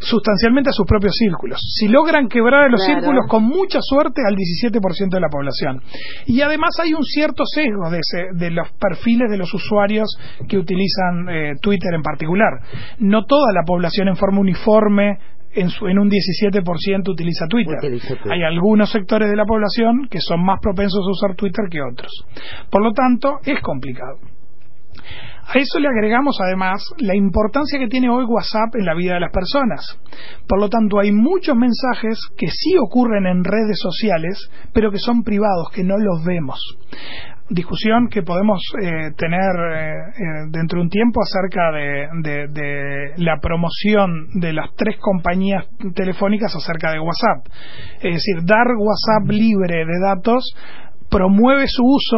sustancialmente 0.00 0.70
a 0.70 0.72
sus 0.72 0.86
propios 0.86 1.14
círculos. 1.14 1.60
Si 1.60 1.86
logran 1.86 2.28
quebrar 2.28 2.70
los 2.70 2.84
círculos 2.84 3.26
con 3.28 3.44
mucha 3.44 3.78
suerte 3.82 4.22
al 4.26 4.34
17% 4.34 5.10
de 5.10 5.20
la 5.20 5.28
población. 5.28 5.82
Y 6.26 6.40
además 6.40 6.70
hay 6.82 6.94
un 6.94 7.04
cierto 7.04 7.44
sesgo 7.44 7.90
de, 7.90 8.00
de 8.32 8.50
los 8.50 8.70
perfiles 8.72 9.30
de 9.30 9.36
los 9.36 9.52
usuarios 9.52 10.08
que 10.48 10.58
utilizan 10.58 11.28
eh, 11.28 11.52
Twitter 11.60 11.94
en 11.94 12.02
particular. 12.02 12.60
No 12.98 13.24
toda 13.24 13.52
la 13.52 13.62
población 13.64 14.08
en 14.08 14.16
forma 14.16 14.40
uniforme 14.40 15.18
en, 15.52 15.68
en, 15.88 15.98
un 15.98 16.08
17% 16.08 17.08
utiliza 17.08 17.46
Twitter. 17.46 17.78
Hay 18.30 18.42
algunos 18.42 18.90
sectores 18.90 19.28
de 19.28 19.36
la 19.36 19.44
población 19.44 20.08
que 20.10 20.20
son 20.20 20.44
más 20.44 20.60
propensos 20.60 21.00
a 21.00 21.10
usar 21.10 21.36
Twitter 21.36 21.66
que 21.70 21.80
otros. 21.82 22.24
Por 22.70 22.82
lo 22.82 22.92
tanto, 22.92 23.38
es 23.44 23.60
complicado. 23.60 24.18
A 25.52 25.58
eso 25.58 25.80
le 25.80 25.88
agregamos 25.88 26.38
además 26.40 26.80
la 26.98 27.16
importancia 27.16 27.76
que 27.80 27.88
tiene 27.88 28.08
hoy 28.08 28.24
WhatsApp 28.24 28.76
en 28.78 28.86
la 28.86 28.94
vida 28.94 29.14
de 29.14 29.20
las 29.20 29.32
personas. 29.32 29.98
Por 30.46 30.60
lo 30.60 30.68
tanto, 30.68 31.00
hay 31.00 31.10
muchos 31.10 31.56
mensajes 31.56 32.20
que 32.36 32.46
sí 32.46 32.76
ocurren 32.78 33.26
en 33.26 33.42
redes 33.42 33.80
sociales, 33.80 34.48
pero 34.72 34.92
que 34.92 34.98
son 34.98 35.24
privados, 35.24 35.70
que 35.74 35.82
no 35.82 35.96
los 35.98 36.24
vemos. 36.24 36.60
discusión 37.48 38.06
que 38.08 38.22
podemos 38.22 38.62
eh, 38.80 39.10
tener 39.16 39.50
eh, 39.74 40.46
dentro 40.52 40.78
de 40.78 40.84
un 40.84 40.88
tiempo 40.88 41.20
acerca 41.20 41.72
de, 41.72 42.46
de, 42.48 43.14
la 43.16 43.40
promoción 43.40 44.28
de 44.34 44.52
las 44.52 44.72
tres 44.76 44.98
compañías 45.00 45.66
telefónicas 45.96 46.54
acerca 46.54 46.92
de 46.92 47.00
WhatsApp. 47.00 47.46
Es 48.00 48.14
decir, 48.14 48.44
dar 48.44 48.68
WhatsApp 48.78 49.28
libre 49.28 49.84
de 49.84 49.98
datos 50.00 50.54
promueve 51.10 51.66
su 51.66 51.82
uso, 51.84 52.16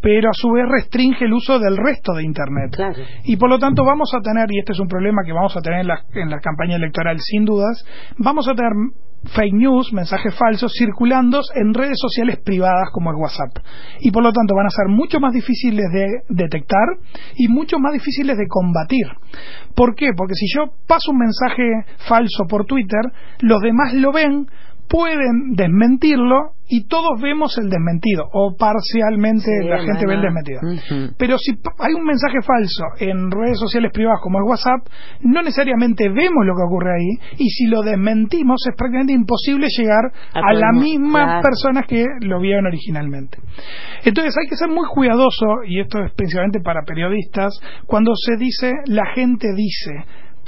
pero 0.00 0.30
a 0.30 0.32
su 0.32 0.50
vez 0.50 0.64
restringe 0.68 1.24
el 1.24 1.32
uso 1.32 1.58
del 1.58 1.76
resto 1.76 2.14
de 2.14 2.22
Internet. 2.22 2.76
Y 3.24 3.36
por 3.36 3.50
lo 3.50 3.58
tanto 3.58 3.84
vamos 3.84 4.12
a 4.14 4.20
tener, 4.20 4.46
y 4.50 4.60
este 4.60 4.72
es 4.72 4.80
un 4.80 4.88
problema 4.88 5.22
que 5.24 5.32
vamos 5.32 5.56
a 5.56 5.60
tener 5.60 5.80
en 5.80 5.88
la, 5.88 6.04
en 6.14 6.30
la 6.30 6.38
campaña 6.40 6.76
electoral 6.76 7.18
sin 7.20 7.44
dudas, 7.44 7.84
vamos 8.16 8.48
a 8.48 8.54
tener 8.54 8.72
fake 9.24 9.54
news, 9.54 9.92
mensajes 9.92 10.34
falsos, 10.36 10.72
circulando 10.78 11.40
en 11.54 11.74
redes 11.74 11.98
sociales 11.98 12.38
privadas 12.44 12.88
como 12.92 13.10
el 13.10 13.16
WhatsApp. 13.16 13.58
Y 14.00 14.10
por 14.10 14.22
lo 14.22 14.32
tanto 14.32 14.54
van 14.54 14.66
a 14.66 14.70
ser 14.70 14.86
mucho 14.88 15.18
más 15.20 15.32
difíciles 15.32 15.84
de 15.92 16.06
detectar 16.28 16.86
y 17.36 17.48
mucho 17.48 17.78
más 17.78 17.92
difíciles 17.92 18.36
de 18.36 18.46
combatir. 18.46 19.06
¿Por 19.74 19.94
qué? 19.94 20.10
Porque 20.16 20.34
si 20.34 20.46
yo 20.54 20.72
paso 20.86 21.10
un 21.10 21.18
mensaje 21.18 21.64
falso 22.08 22.44
por 22.48 22.64
Twitter, 22.66 23.00
los 23.40 23.60
demás 23.60 23.92
lo 23.94 24.12
ven, 24.12 24.46
pueden 24.88 25.54
desmentirlo 25.54 26.58
y 26.68 26.86
todos 26.86 27.20
vemos 27.20 27.56
el 27.58 27.70
desmentido 27.70 28.24
o 28.32 28.54
parcialmente 28.56 29.50
la 29.64 29.78
gente 29.78 30.06
ve 30.06 30.14
el 30.14 30.22
desmentido. 30.22 30.60
Pero 31.16 31.38
si 31.38 31.52
hay 31.78 31.94
un 31.94 32.04
mensaje 32.04 32.42
falso 32.42 32.84
en 32.98 33.30
redes 33.30 33.58
sociales 33.58 33.90
privadas 33.92 34.20
como 34.22 34.38
el 34.38 34.44
WhatsApp, 34.44 34.86
no 35.22 35.42
necesariamente 35.42 36.08
vemos 36.08 36.44
lo 36.44 36.54
que 36.54 36.62
ocurre 36.66 36.92
ahí 36.94 37.36
y 37.38 37.48
si 37.48 37.66
lo 37.66 37.80
desmentimos 37.80 38.60
es 38.68 38.76
prácticamente 38.76 39.14
imposible 39.14 39.68
llegar 39.74 40.12
a, 40.34 40.52
las 40.52 40.74
mismas 40.74 41.42
personas 41.42 41.86
que 41.86 42.04
lo 42.20 42.40
vieron 42.40 42.66
originalmente. 42.66 43.38
Entonces 44.04 44.34
hay 44.38 44.48
que 44.48 44.56
ser 44.56 44.68
muy 44.68 44.86
cuidadoso 44.88 45.64
y 45.66 45.80
esto 45.80 46.04
es 46.04 46.12
principalmente 46.12 46.60
para 46.60 46.82
periodistas 46.82 47.58
cuando 47.86 48.12
se 48.14 48.36
dice 48.36 48.72
la 48.86 49.06
gente 49.14 49.48
dice 49.54 50.04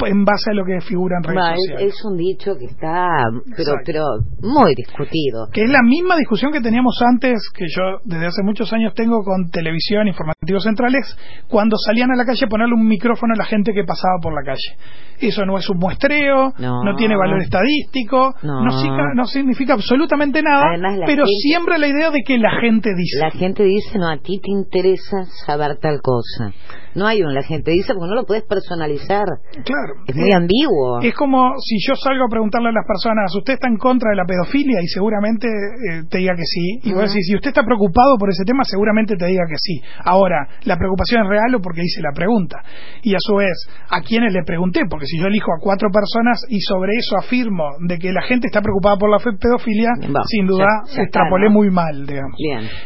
en 0.06 0.24
base 0.24 0.50
a 0.50 0.54
lo 0.54 0.64
que 0.64 0.80
figura 0.80 1.16
en 1.18 1.24
redes 1.24 1.56
sociales. 1.56 1.94
Es, 1.94 2.04
un 2.04 2.16
dicho 2.16 2.56
que 2.58 2.66
está, 2.66 3.08
pero, 3.56 3.72
pero 3.84 4.04
muy 4.42 4.74
discutido. 4.74 5.48
Que 5.52 5.64
es 5.64 5.70
la 5.70 5.82
misma 5.82 6.16
discusión 6.16 6.52
que 6.52 6.60
teníamos 6.60 6.98
antes, 7.06 7.40
que 7.54 7.66
yo 7.68 8.00
desde 8.04 8.26
hace 8.26 8.42
muchos 8.42 8.72
años 8.72 8.94
tengo 8.94 9.22
con 9.22 9.50
televisión, 9.50 10.08
informativos 10.08 10.64
centrales, 10.64 11.16
cuando 11.48 11.76
salían 11.76 12.10
a 12.10 12.16
la 12.16 12.24
calle 12.24 12.44
a 12.44 12.48
ponerle 12.48 12.74
un 12.74 12.86
micrófono 12.86 13.34
a 13.34 13.38
la 13.38 13.44
gente 13.44 13.72
que 13.72 13.84
pasaba 13.84 14.18
por 14.22 14.34
la 14.34 14.42
calle. 14.42 14.76
Eso 15.20 15.44
no 15.44 15.58
es 15.58 15.68
un 15.68 15.78
muestreo, 15.78 16.52
no, 16.58 16.96
tiene 16.96 17.16
valor 17.16 17.42
estadístico, 17.42 18.34
no, 18.42 19.26
significa 19.26 19.74
absolutamente 19.74 20.42
nada, 20.42 20.64
pero 21.06 21.24
siempre 21.26 21.78
la 21.78 21.88
idea 21.88 22.10
de 22.10 22.20
que 22.24 22.38
la 22.38 22.52
gente 22.60 22.90
dice. 22.94 23.18
La 23.20 23.30
gente 23.30 23.64
dice, 23.64 23.98
no, 23.98 24.08
a 24.08 24.16
ti 24.16 24.40
te 24.42 24.50
interesa 24.50 25.24
saber 25.46 25.76
tal 25.80 26.00
cosa. 26.00 26.52
No 26.94 27.06
hay 27.06 27.22
un 27.22 27.30
la 27.34 27.42
gente 27.42 27.70
dice 27.70 27.94
porque 27.94 28.08
no 28.08 28.14
lo 28.14 28.24
puedes 28.24 28.44
personalizar. 28.44 29.26
Claro. 29.64 29.92
Es 30.06 30.16
muy 30.16 30.32
ambiguo. 30.32 31.00
Es 31.02 31.14
como 31.14 31.54
si 31.58 31.76
yo 31.86 31.94
salgo 31.94 32.24
a 32.24 32.28
preguntarle 32.28 32.68
a 32.68 32.72
las 32.72 32.86
personas, 32.86 33.34
¿usted 33.34 33.54
está 33.54 33.68
en 33.68 33.76
contra 33.76 34.10
de 34.10 34.16
la 34.16 34.24
pedofilia? 34.24 34.82
Y 34.82 34.88
seguramente 34.88 35.46
eh, 35.46 36.02
te 36.08 36.18
diga 36.18 36.34
que 36.34 36.44
sí. 36.44 36.90
Y 36.90 36.92
vos 36.92 37.08
decís, 37.08 37.26
si 37.26 37.34
usted 37.34 37.50
está 37.50 37.62
preocupado 37.62 38.16
por 38.18 38.30
ese 38.30 38.44
tema, 38.44 38.64
seguramente 38.64 39.16
te 39.16 39.26
diga 39.26 39.44
que 39.48 39.56
sí. 39.58 39.80
Ahora, 40.04 40.48
¿la 40.64 40.76
preocupación 40.76 41.22
es 41.22 41.28
real 41.28 41.54
o 41.54 41.60
porque 41.60 41.82
hice 41.82 42.02
la 42.02 42.12
pregunta? 42.14 42.62
Y 43.02 43.14
a 43.14 43.18
su 43.20 43.36
vez, 43.36 43.56
¿a 43.88 44.00
quiénes 44.02 44.32
le 44.32 44.42
pregunté? 44.42 44.82
Porque 44.88 45.06
si 45.06 45.18
yo 45.18 45.26
elijo 45.26 45.52
a 45.52 45.62
cuatro 45.62 45.88
personas 45.90 46.42
y 46.48 46.60
sobre 46.60 46.96
eso 46.96 47.16
afirmo 47.16 47.64
de 47.86 47.98
que 47.98 48.12
la 48.12 48.22
gente 48.22 48.46
está 48.46 48.60
preocupada 48.60 48.96
por 48.96 49.10
la 49.10 49.18
pedofilia, 49.18 49.90
sin 50.26 50.46
duda 50.46 50.66
extrapolé 50.96 51.48
muy 51.48 51.70
mal, 51.70 52.06
digamos. 52.06 52.36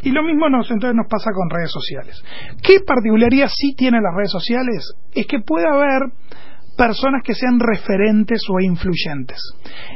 Y 0.02 0.10
lo 0.10 0.22
mismo 0.22 0.48
nos, 0.48 0.70
entonces 0.70 0.96
nos 0.96 1.08
pasa 1.08 1.30
con 1.32 1.48
redes 1.50 1.70
sociales. 1.70 2.22
¿Qué 2.62 2.80
particularidad 2.86 3.48
sí 3.48 3.74
tiene 3.74 3.93
las 4.02 4.14
redes 4.14 4.33
sociales? 4.33 4.92
Es 5.12 5.26
que 5.26 5.40
puede 5.40 5.66
haber 5.68 6.12
personas 6.76 7.22
que 7.24 7.35
sean 7.35 7.61
referentes 7.61 8.42
o 8.48 8.61
influyentes. 8.61 9.38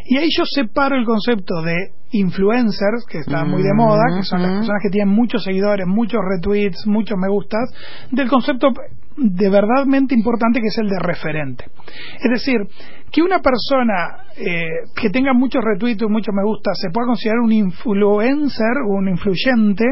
Y 0.07 0.17
ahí 0.17 0.29
yo 0.37 0.45
separo 0.45 0.97
el 0.97 1.05
concepto 1.05 1.63
de 1.63 1.93
influencers, 2.11 3.05
que 3.09 3.18
están 3.18 3.51
muy 3.51 3.62
de 3.62 3.75
moda, 3.75 4.05
que 4.16 4.23
son 4.23 4.42
las 4.42 4.53
personas 4.53 4.83
que 4.83 4.90
tienen 4.90 5.14
muchos 5.14 5.44
seguidores, 5.44 5.87
muchos 5.87 6.21
retweets, 6.29 6.87
muchos 6.87 7.18
me 7.18 7.29
gustas, 7.29 7.71
del 8.11 8.29
concepto 8.29 8.73
de 9.18 9.51
verdadmente 9.51 10.14
importante 10.14 10.61
que 10.61 10.68
es 10.68 10.79
el 10.79 10.88
de 10.88 10.99
referente. 11.01 11.64
Es 12.23 12.31
decir, 12.31 12.57
que 13.11 13.23
una 13.23 13.40
persona 13.40 14.25
eh, 14.37 14.87
que 14.94 15.11
tenga 15.11 15.33
muchos 15.33 15.62
retweets 15.64 16.03
y 16.03 16.07
muchos 16.07 16.35
me 16.35 16.44
gusta 16.44 16.71
se 16.75 16.90
pueda 16.90 17.07
considerar 17.07 17.40
un 17.40 17.53
influencer 17.53 18.77
o 18.87 18.94
un 18.94 19.09
influyente 19.09 19.85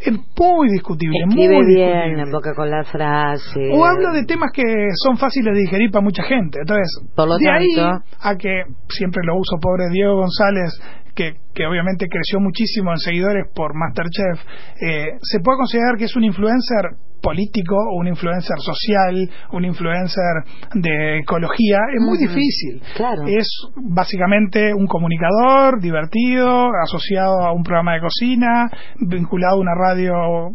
es 0.00 0.12
muy 0.38 0.68
discutible. 0.70 1.16
Escribe 1.26 1.54
muy 1.54 1.74
bien, 1.74 2.18
en 2.18 2.30
boca 2.30 2.54
con 2.54 2.70
la 2.70 2.84
frase. 2.84 3.70
O 3.72 3.84
habla 3.84 4.12
de 4.12 4.24
temas 4.24 4.50
que 4.52 4.62
son 4.94 5.16
fáciles 5.16 5.54
de 5.54 5.60
digerir 5.60 5.90
para 5.90 6.04
mucha 6.04 6.22
gente. 6.24 6.58
Entonces, 6.60 7.00
de 7.40 7.50
ahí 7.50 7.76
a 8.20 8.36
que 8.36 8.62
siempre 8.88 9.22
lo 9.24 9.36
uso, 9.38 9.56
pobre 9.60 9.84
Diego 9.90 10.16
González, 10.16 10.78
que, 11.14 11.34
que, 11.56 11.66
obviamente 11.66 12.06
creció 12.08 12.38
muchísimo 12.40 12.90
en 12.92 12.98
seguidores 12.98 13.46
por 13.54 13.74
Masterchef, 13.74 14.40
eh, 14.80 15.06
se 15.22 15.40
puede 15.40 15.58
considerar 15.58 15.96
que 15.96 16.04
es 16.04 16.16
un 16.16 16.24
influencer 16.24 16.96
político 17.26 17.74
un 17.98 18.06
influencer 18.06 18.56
social, 18.60 19.28
un 19.52 19.64
influencer 19.64 20.44
de 20.74 21.18
ecología, 21.18 21.78
es 21.92 22.00
muy 22.00 22.18
difícil. 22.18 22.80
Es 23.26 23.48
básicamente 23.74 24.72
un 24.72 24.86
comunicador 24.86 25.80
divertido, 25.80 26.68
asociado 26.82 27.40
a 27.42 27.52
un 27.52 27.64
programa 27.64 27.94
de 27.94 28.00
cocina, 28.00 28.70
vinculado 29.00 29.56
a 29.56 29.60
una 29.60 29.74
radio 29.74 30.12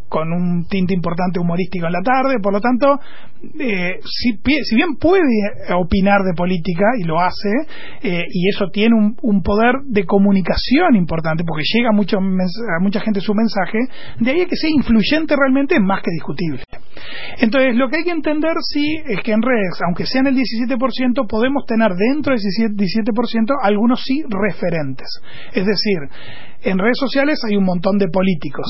con 0.08 0.32
un 0.32 0.66
tinte 0.70 0.94
importante 0.94 1.42
humorístico 1.42 1.88
en 1.88 1.94
la 1.94 2.02
tarde, 2.02 2.40
por 2.42 2.54
lo 2.54 2.62
tanto, 2.62 3.00
eh, 3.60 4.00
si, 4.06 4.40
si, 4.64 4.76
bien 4.76 4.96
puede 4.96 5.22
opinar 5.76 6.22
de 6.22 6.34
política, 6.36 6.86
y 7.00 7.04
lo 7.04 7.20
hace, 7.20 7.50
eh, 8.04 8.24
y 8.30 8.50
eso 8.50 8.70
tiene 8.72 8.96
un, 8.96 9.18
un, 9.24 9.42
poder 9.42 9.74
de 9.86 10.06
comunicación 10.06 10.91
importante, 10.96 11.44
porque 11.46 11.64
llega 11.74 11.92
mucho, 11.92 12.18
a 12.18 12.80
mucha 12.82 13.00
gente 13.02 13.22
su 13.22 13.34
mensaje, 13.34 13.80
de 14.20 14.32
ahí 14.32 14.42
a 14.42 14.46
que 14.46 14.56
sea 14.56 14.70
influyente 14.70 15.36
realmente 15.36 15.76
es 15.76 15.82
más 15.82 16.02
que 16.02 16.12
discutible. 16.12 16.64
Entonces, 17.40 17.76
lo 17.76 17.90
que 17.90 17.98
hay 17.98 18.04
que 18.04 18.12
entender 18.12 18.54
sí 18.62 19.02
es 19.06 19.22
que 19.22 19.32
en 19.32 19.42
redes, 19.42 19.80
aunque 19.86 20.06
sean 20.06 20.28
el 20.28 20.36
17%, 20.36 21.28
podemos 21.28 21.66
tener 21.66 21.94
dentro 21.96 22.34
del 22.34 22.42
17% 22.76 23.54
algunos 23.62 24.04
sí 24.04 24.24
referentes. 24.30 25.08
Es 25.54 25.66
decir, 25.66 26.00
en 26.64 26.78
redes 26.78 26.98
sociales 27.00 27.40
hay 27.48 27.58
un 27.58 27.66
montón 27.66 27.98
de 27.98 28.08
políticos. 28.08 28.66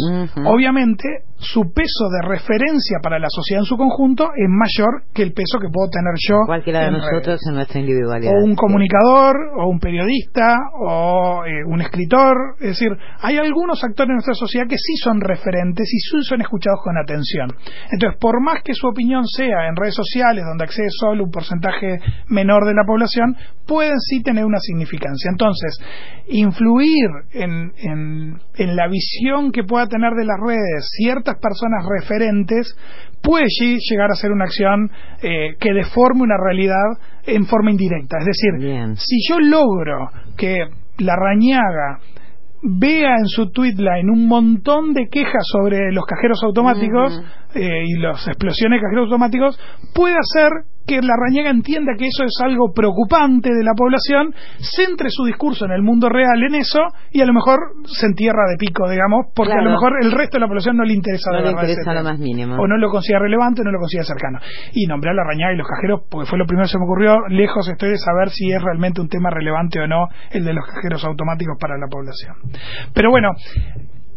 Obviamente, 0.45 1.03
su 1.37 1.73
peso 1.73 2.09
de 2.09 2.27
referencia 2.27 2.99
para 3.01 3.19
la 3.19 3.27
sociedad 3.29 3.61
en 3.61 3.65
su 3.65 3.75
conjunto 3.75 4.29
es 4.35 4.47
mayor 4.47 5.03
que 5.13 5.23
el 5.23 5.33
peso 5.33 5.59
que 5.59 5.67
puedo 5.71 5.89
tener 5.89 6.13
yo. 6.17 6.35
Cualquiera 6.45 6.85
de 6.85 6.91
nosotros 6.91 7.39
en 7.49 7.55
nuestra 7.55 7.79
individualidad. 7.79 8.31
O 8.31 8.43
un 8.45 8.55
comunicador, 8.55 9.35
o 9.57 9.67
un 9.67 9.79
periodista, 9.79 10.55
o 10.79 11.43
eh, 11.45 11.65
un 11.65 11.81
escritor. 11.81 12.55
Es 12.59 12.79
decir, 12.79 12.91
hay 13.21 13.37
algunos 13.37 13.83
actores 13.83 14.09
en 14.09 14.15
nuestra 14.15 14.35
sociedad 14.35 14.67
que 14.67 14.77
sí 14.77 14.95
son 14.97 15.19
referentes 15.19 15.91
y 15.91 15.99
sí 15.99 16.21
son 16.23 16.41
escuchados 16.41 16.79
con 16.83 16.97
atención. 16.97 17.49
Entonces, 17.91 18.19
por 18.19 18.41
más 18.41 18.61
que 18.63 18.73
su 18.73 18.87
opinión 18.87 19.25
sea 19.25 19.67
en 19.67 19.75
redes 19.75 19.95
sociales, 19.95 20.45
donde 20.45 20.63
accede 20.63 20.87
solo 20.89 21.23
un 21.23 21.31
porcentaje 21.31 21.99
menor 22.27 22.65
de 22.65 22.73
la 22.73 22.83
población, 22.85 23.35
pueden 23.67 23.99
sí 23.99 24.21
tener 24.21 24.45
una 24.45 24.59
significancia. 24.59 25.29
Entonces, 25.31 25.79
influir 26.27 27.09
en, 27.33 27.71
en, 27.83 28.75
la 28.75 28.87
visión 28.87 29.51
que 29.51 29.63
pueda 29.63 29.87
tener 29.87 30.13
de 30.13 30.25
las 30.25 30.39
redes 30.39 30.89
ciertas 30.97 31.35
personas 31.39 31.85
referentes 31.87 32.75
puede 33.21 33.45
llegar 33.89 34.11
a 34.11 34.15
ser 34.15 34.31
una 34.31 34.45
acción 34.45 34.89
eh, 35.21 35.55
que 35.59 35.73
deforme 35.73 36.23
una 36.23 36.37
realidad 36.37 36.97
en 37.25 37.45
forma 37.45 37.71
indirecta. 37.71 38.17
Es 38.19 38.25
decir, 38.25 38.95
si 38.97 39.17
yo 39.27 39.39
logro 39.39 40.09
que 40.37 40.67
la 40.97 41.15
rañaga 41.15 41.99
vea 42.63 43.15
en 43.17 43.27
su 43.27 43.49
tweetline 43.51 44.09
un 44.09 44.27
montón 44.27 44.93
de 44.93 45.07
quejas 45.09 45.43
sobre 45.51 45.91
los 45.91 46.05
cajeros 46.05 46.43
automáticos 46.43 47.19
eh, 47.55 47.83
y 47.87 47.99
las 47.99 48.27
explosiones 48.27 48.79
de 48.79 48.83
cajeros 48.83 49.05
automáticos, 49.05 49.59
puede 49.93 50.15
hacer 50.15 50.51
que 50.85 51.01
la 51.01 51.15
Rañaga 51.15 51.49
entienda 51.49 51.93
que 51.97 52.07
eso 52.07 52.23
es 52.23 52.35
algo 52.43 52.73
preocupante 52.73 53.49
de 53.53 53.63
la 53.63 53.73
población, 53.75 54.33
centre 54.59 55.09
su 55.09 55.25
discurso 55.25 55.65
en 55.65 55.71
el 55.71 55.81
mundo 55.81 56.09
real 56.09 56.41
en 56.43 56.55
eso 56.55 56.79
y 57.11 57.21
a 57.21 57.25
lo 57.25 57.33
mejor 57.33 57.59
se 57.85 58.07
entierra 58.07 58.49
de 58.49 58.57
pico, 58.57 58.89
digamos, 58.89 59.27
porque 59.35 59.53
a 59.53 59.61
lo 59.61 59.71
mejor 59.71 59.93
el 60.01 60.11
resto 60.11 60.37
de 60.37 60.41
la 60.41 60.47
población 60.47 60.77
no 60.77 60.83
le 60.83 60.93
interesa, 60.93 61.31
no 61.31 61.41
le 61.41 61.51
interesa 61.51 61.93
lo 61.93 62.03
más 62.03 62.19
mínimo. 62.19 62.55
O 62.55 62.67
no 62.67 62.77
lo 62.77 62.89
considera 62.89 63.21
relevante 63.21 63.61
o 63.61 63.63
no 63.63 63.71
lo 63.71 63.79
considera 63.79 64.05
cercano. 64.05 64.39
Y 64.73 64.87
nombrar 64.87 65.13
a 65.13 65.17
la 65.17 65.23
Rañaga 65.23 65.53
y 65.53 65.57
los 65.57 65.67
cajeros, 65.67 66.01
porque 66.09 66.29
fue 66.29 66.37
lo 66.37 66.45
primero 66.45 66.65
que 66.65 66.71
se 66.71 66.77
me 66.77 66.85
ocurrió, 66.85 67.27
lejos 67.29 67.67
estoy 67.67 67.89
de 67.89 67.97
saber 67.97 68.29
si 68.29 68.51
es 68.51 68.61
realmente 68.61 69.01
un 69.01 69.07
tema 69.07 69.29
relevante 69.29 69.79
o 69.79 69.87
no 69.87 70.07
el 70.31 70.43
de 70.43 70.53
los 70.53 70.65
cajeros 70.65 71.03
automáticos 71.05 71.57
para 71.59 71.77
la 71.77 71.87
población. 71.87 72.35
Pero 72.93 73.09
bueno, 73.11 73.29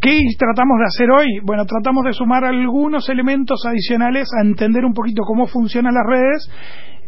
¿Qué 0.04 0.20
tratamos 0.38 0.76
de 0.80 0.84
hacer 0.84 1.10
hoy? 1.10 1.40
Bueno, 1.42 1.64
tratamos 1.64 2.04
de 2.04 2.12
sumar 2.12 2.44
algunos 2.44 3.08
elementos 3.08 3.64
adicionales 3.66 4.28
a 4.36 4.42
entender 4.42 4.84
un 4.84 4.92
poquito 4.92 5.22
cómo 5.26 5.46
funcionan 5.46 5.94
las 5.94 6.04
redes 6.06 6.50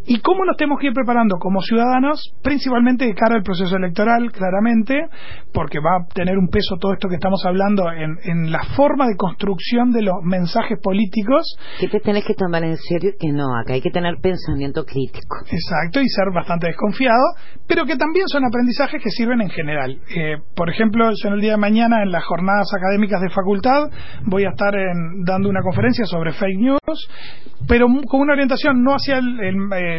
y 0.06 0.20
cómo 0.20 0.44
nos 0.44 0.56
tenemos 0.56 0.78
que 0.80 0.88
ir 0.88 0.92
preparando 0.92 1.36
como 1.38 1.60
ciudadanos, 1.60 2.32
principalmente 2.42 3.06
de 3.06 3.14
cara 3.14 3.36
al 3.36 3.42
proceso 3.42 3.76
electoral, 3.76 4.30
claramente, 4.32 5.08
porque 5.52 5.78
va 5.78 6.02
a 6.02 6.14
tener 6.14 6.38
un 6.38 6.48
peso 6.48 6.76
todo 6.80 6.92
esto 6.92 7.08
que 7.08 7.16
estamos 7.16 7.44
hablando 7.44 7.90
en, 7.90 8.16
en 8.24 8.52
la 8.52 8.62
forma 8.76 9.06
de 9.06 9.16
construcción 9.16 9.92
de 9.92 10.02
los 10.02 10.14
mensajes 10.22 10.78
políticos. 10.82 11.56
Que 11.80 11.88
te 11.88 12.00
tenés 12.00 12.24
que 12.24 12.34
tomar 12.34 12.64
en 12.64 12.76
serio 12.76 13.12
que 13.18 13.32
no, 13.32 13.56
acá 13.56 13.74
hay 13.74 13.80
que 13.80 13.90
tener 13.90 14.16
pensamiento 14.20 14.84
crítico. 14.84 15.36
Exacto, 15.50 16.00
y 16.00 16.08
ser 16.08 16.26
bastante 16.34 16.68
desconfiado, 16.68 17.22
pero 17.66 17.84
que 17.84 17.96
también 17.96 18.26
son 18.28 18.44
aprendizajes 18.44 19.02
que 19.02 19.10
sirven 19.10 19.40
en 19.40 19.50
general. 19.50 19.98
Eh, 20.14 20.36
por 20.54 20.70
ejemplo, 20.70 21.10
yo 21.10 21.28
en 21.28 21.34
el 21.34 21.40
día 21.40 21.52
de 21.52 21.58
mañana, 21.58 22.02
en 22.02 22.12
las 22.12 22.24
jornadas 22.24 22.68
académicas 22.76 23.20
de 23.20 23.30
facultad, 23.30 23.90
voy 24.24 24.44
a 24.44 24.50
estar 24.50 24.74
dando 25.24 25.48
una 25.48 25.62
conferencia 25.62 26.04
sobre 26.04 26.32
fake 26.32 26.58
news, 26.58 27.08
pero 27.66 27.86
con 28.08 28.20
una 28.20 28.34
orientación 28.34 28.82
no 28.82 28.92
hacia 28.92 29.18
el, 29.18 29.40
el, 29.40 29.95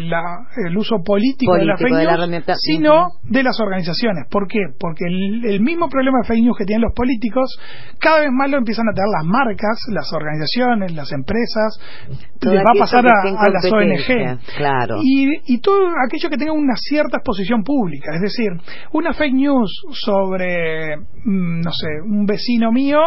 uso 0.78 1.04
político, 1.04 1.56
de 1.56 1.66
la 1.66 1.78
fake 1.78 1.92
news, 1.94 2.58
sino 2.60 3.08
de 3.24 3.44
las 3.44 3.60
organizaciones. 3.60 4.26
¿Por 4.30 4.48
qué? 4.48 4.60
Porque 4.80 5.06
el, 5.06 5.62
mismo 5.62 5.90
problema 5.90 6.20
de 6.22 6.28
fake 6.28 6.44
news 6.44 6.58
que 6.58 6.66
tienen 6.66 6.84
los 6.84 6.94
políticos, 6.94 7.60
cada 8.00 8.20
vez 8.22 8.30
más 8.32 8.50
lo 8.50 8.58
empiezan 8.58 8.88
a 8.90 8.94
tener 8.94 9.10
las 9.12 9.26
marcas, 9.26 9.80
las 9.92 10.12
organizaciones, 10.14 10.94
las 10.94 11.12
empresas, 11.12 11.80
les 12.42 12.60
va 12.60 12.72
a 12.76 12.80
pasar 12.80 13.06
a, 13.06 13.50
las 13.50 13.66
ONG. 13.66 14.56
Claro. 14.56 14.98
Y, 15.04 15.54
y 15.54 15.60
todo 15.60 15.88
aquello 16.06 16.30
que 16.30 16.38
tenga 16.38 16.54
una 16.54 16.76
cierta 16.76 17.18
exposición 17.18 17.64
pública. 17.64 18.12
Es 18.16 18.22
decir, 18.22 18.50
una 18.94 19.14
fake 19.14 19.34
news 19.34 19.72
sobre, 19.92 20.98
mm, 20.98 21.62
no 21.62 21.72
sé, 21.72 21.88
un 22.06 22.26
vecino 22.26 22.72
mío 22.72 23.00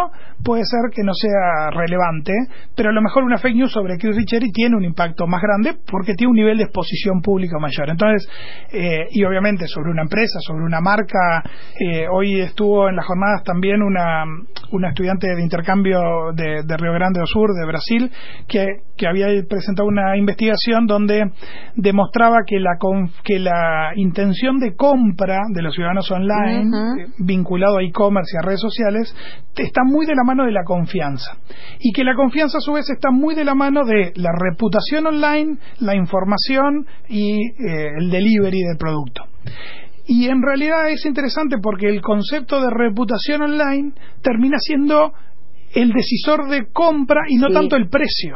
puede 0.44 0.64
ser 0.64 0.90
que 0.94 1.02
no 1.02 1.12
sea 1.14 1.70
relevante, 1.70 2.32
pero 2.74 2.90
a 2.90 2.92
lo 2.92 3.02
mejor 3.02 3.24
una 3.24 3.38
fake 3.38 3.56
news 3.56 3.72
sobre 3.72 3.98
Chris 3.98 4.16
Richeri 4.16 4.50
tiene 4.52 4.76
un 4.76 4.84
impacto 4.84 5.26
más 5.26 5.42
grande 5.42 5.74
porque 5.90 6.14
tiene 6.14 6.30
un 6.30 6.36
nivel 6.36 6.58
de 6.58 6.64
exposición 6.64 6.79
pública 7.22 7.58
mayor. 7.58 7.90
Entonces, 7.90 8.28
eh, 8.72 9.06
y 9.10 9.24
obviamente 9.24 9.66
sobre 9.66 9.90
una 9.90 10.02
empresa, 10.02 10.38
sobre 10.40 10.64
una 10.64 10.80
marca, 10.80 11.42
eh, 11.78 12.06
hoy 12.12 12.40
estuvo 12.40 12.88
en 12.88 12.96
las 12.96 13.06
jornadas 13.06 13.42
también 13.44 13.82
una, 13.82 14.24
una 14.72 14.88
estudiante 14.88 15.26
de 15.34 15.42
intercambio 15.42 16.00
de, 16.34 16.62
de 16.64 16.76
Río 16.76 16.92
Grande 16.92 17.20
do 17.20 17.26
Sur, 17.26 17.50
de 17.52 17.66
Brasil, 17.66 18.10
que, 18.48 18.66
que 18.96 19.06
había 19.06 19.26
presentado 19.48 19.88
una 19.88 20.16
investigación 20.16 20.86
donde 20.86 21.30
demostraba 21.74 22.38
que 22.46 22.58
la, 22.58 22.76
que 23.24 23.38
la 23.38 23.92
intención 23.96 24.58
de 24.58 24.74
compra 24.76 25.38
de 25.52 25.62
los 25.62 25.74
ciudadanos 25.74 26.10
online, 26.10 27.02
eh, 27.02 27.06
vinculado 27.18 27.78
a 27.78 27.82
e-commerce 27.82 28.34
y 28.34 28.38
a 28.38 28.46
redes 28.46 28.60
sociales, 28.60 29.14
está 29.56 29.82
muy 29.84 30.06
de 30.06 30.14
la 30.14 30.24
mano 30.24 30.44
de 30.44 30.52
la 30.52 30.64
confianza. 30.64 31.36
Y 31.78 31.92
que 31.92 32.04
la 32.04 32.14
confianza 32.14 32.58
a 32.58 32.60
su 32.60 32.72
vez 32.72 32.88
está 32.90 33.10
muy 33.10 33.34
de 33.34 33.44
la 33.44 33.54
mano 33.54 33.84
de 33.84 34.12
la 34.16 34.30
reputación 34.32 35.06
online, 35.06 35.58
la 35.80 35.94
información 35.96 36.59
y 37.08 37.40
eh, 37.40 37.92
el 37.98 38.10
delivery 38.10 38.62
del 38.62 38.76
producto. 38.78 39.24
Y 40.06 40.26
en 40.26 40.42
realidad 40.42 40.90
es 40.90 41.04
interesante 41.06 41.56
porque 41.62 41.88
el 41.88 42.00
concepto 42.00 42.60
de 42.60 42.70
reputación 42.70 43.42
online 43.42 43.92
termina 44.22 44.56
siendo 44.58 45.12
el 45.72 45.92
decisor 45.92 46.48
de 46.48 46.66
compra 46.72 47.22
y 47.28 47.36
no 47.36 47.48
tanto 47.48 47.76
el 47.76 47.88
precio. 47.88 48.34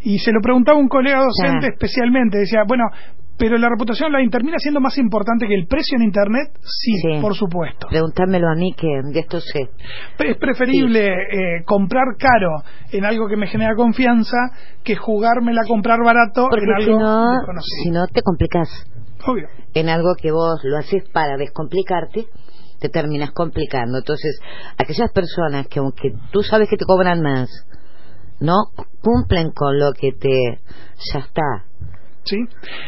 Y 0.00 0.18
se 0.18 0.32
lo 0.32 0.40
preguntaba 0.40 0.78
un 0.78 0.88
colega 0.88 1.20
docente 1.20 1.68
especialmente, 1.68 2.38
decía, 2.38 2.62
bueno, 2.66 2.84
pero 3.38 3.58
la 3.58 3.68
reputación 3.68 4.14
online 4.14 4.30
termina 4.30 4.58
siendo 4.58 4.80
más 4.80 4.96
importante 4.98 5.46
que 5.46 5.54
el 5.54 5.66
precio 5.66 5.96
en 5.96 6.04
Internet, 6.04 6.52
sí, 6.62 6.92
por 7.20 7.34
supuesto. 7.34 7.88
Pregúntamelo 7.88 8.48
a 8.48 8.54
mí 8.54 8.72
que 8.74 8.86
de 8.86 9.20
esto 9.20 9.40
sé. 9.40 9.70
Es 10.18 10.36
preferible 10.36 11.08
eh, 11.08 11.64
comprar 11.64 12.04
caro 12.18 12.62
en 12.92 13.04
algo 13.04 13.26
que 13.28 13.36
me 13.36 13.46
genera 13.46 13.74
confianza 13.74 14.36
que 14.84 14.96
jugármela 14.96 15.62
a 15.62 15.66
comprar 15.66 15.98
barato 16.04 16.48
en 16.56 16.70
algo 16.70 16.98
si 16.98 17.04
no, 17.04 17.60
Si 17.84 17.90
no, 17.90 18.06
te 18.06 18.22
complicas. 18.22 18.68
Obvio. 19.26 19.48
En 19.74 19.88
algo 19.88 20.14
que 20.20 20.30
vos 20.30 20.60
lo 20.64 20.78
haces 20.78 21.04
para 21.12 21.36
descomplicarte, 21.36 22.26
te 22.80 22.88
terminas 22.88 23.30
complicando. 23.30 23.98
Entonces, 23.98 24.40
aquellas 24.76 25.10
personas 25.12 25.68
que 25.68 25.78
aunque 25.78 26.12
tú 26.32 26.42
sabes 26.42 26.68
que 26.68 26.76
te 26.76 26.84
cobran 26.84 27.22
más, 27.22 27.48
no 28.40 28.56
cumplen 29.00 29.52
con 29.52 29.78
lo 29.78 29.92
que 29.92 30.12
te... 30.12 30.60
ya 31.12 31.20
está. 31.20 31.71
Sí. 32.24 32.38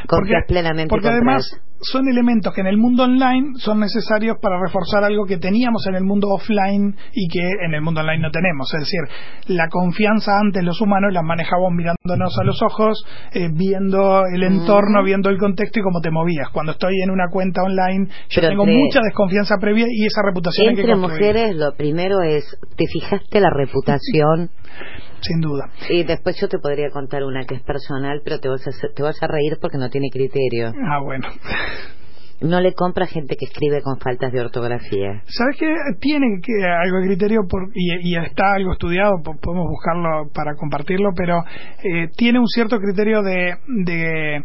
Porque, 0.08 0.34
plenamente 0.46 0.88
porque 0.88 1.08
además 1.08 1.60
son 1.84 2.08
elementos 2.08 2.52
que 2.54 2.60
en 2.62 2.66
el 2.66 2.76
mundo 2.76 3.04
online 3.04 3.52
son 3.58 3.80
necesarios 3.80 4.38
para 4.40 4.58
reforzar 4.60 5.04
algo 5.04 5.26
que 5.26 5.36
teníamos 5.36 5.86
en 5.86 5.94
el 5.94 6.04
mundo 6.04 6.28
offline 6.28 6.96
y 7.12 7.28
que 7.28 7.46
en 7.64 7.74
el 7.74 7.82
mundo 7.82 8.00
online 8.00 8.22
no 8.22 8.30
tenemos. 8.30 8.72
Es 8.74 8.80
decir, 8.80 9.00
la 9.48 9.68
confianza 9.68 10.32
antes 10.40 10.64
los 10.64 10.80
humanos 10.80 11.12
la 11.12 11.22
manejábamos 11.22 11.72
mirándonos 11.72 12.38
a 12.40 12.44
los 12.44 12.62
ojos, 12.62 13.04
eh, 13.32 13.48
viendo 13.52 14.22
el 14.32 14.42
entorno, 14.42 15.02
viendo 15.04 15.30
el 15.30 15.38
contexto 15.38 15.80
y 15.80 15.82
cómo 15.82 16.00
te 16.00 16.10
movías. 16.10 16.48
Cuando 16.50 16.72
estoy 16.72 17.00
en 17.02 17.10
una 17.10 17.28
cuenta 17.30 17.62
online, 17.62 18.08
yo 18.30 18.40
tengo 18.40 18.64
mucha 18.64 19.00
desconfianza 19.02 19.56
previa 19.60 19.86
y 19.90 20.06
esa 20.06 20.22
reputación 20.24 20.70
entre 20.70 20.84
hay 20.84 20.90
que 20.90 20.96
mujeres, 20.96 21.56
lo 21.56 21.74
primero 21.76 22.22
es, 22.22 22.44
¿te 22.76 22.86
fijaste 22.86 23.40
la 23.40 23.50
reputación? 23.50 24.50
sin 25.26 25.40
duda. 25.40 25.70
Y 25.90 26.04
después 26.04 26.36
yo 26.40 26.48
te 26.48 26.58
podría 26.58 26.90
contar 26.90 27.24
una 27.24 27.44
que 27.44 27.56
es 27.56 27.62
personal, 27.62 28.20
pero 28.24 28.38
te 28.40 28.48
vas 28.48 28.66
a, 28.66 28.70
te 28.94 29.02
vas 29.02 29.22
a 29.22 29.26
reír 29.26 29.58
porque 29.60 29.78
no 29.78 29.88
tiene 29.90 30.08
criterio. 30.10 30.72
Ah, 30.88 31.00
bueno. 31.02 31.28
No 32.40 32.60
le 32.60 32.74
compra 32.74 33.06
gente 33.06 33.36
que 33.36 33.46
escribe 33.46 33.80
con 33.80 33.98
faltas 33.98 34.32
de 34.32 34.40
ortografía. 34.40 35.22
¿Sabes 35.26 35.56
qué? 35.58 35.72
Tiene 36.00 36.40
que 36.42 36.64
algo 36.64 36.98
de 36.98 37.06
criterio 37.06 37.42
por, 37.48 37.70
y, 37.74 38.16
está 38.16 38.54
algo 38.54 38.72
estudiado, 38.72 39.22
podemos 39.22 39.68
buscarlo 39.68 40.28
para 40.34 40.54
compartirlo, 40.54 41.10
pero 41.16 41.38
eh, 41.82 42.08
tiene 42.16 42.40
un 42.40 42.46
cierto 42.48 42.78
criterio 42.78 43.22
de, 43.22 43.54
de 43.84 44.44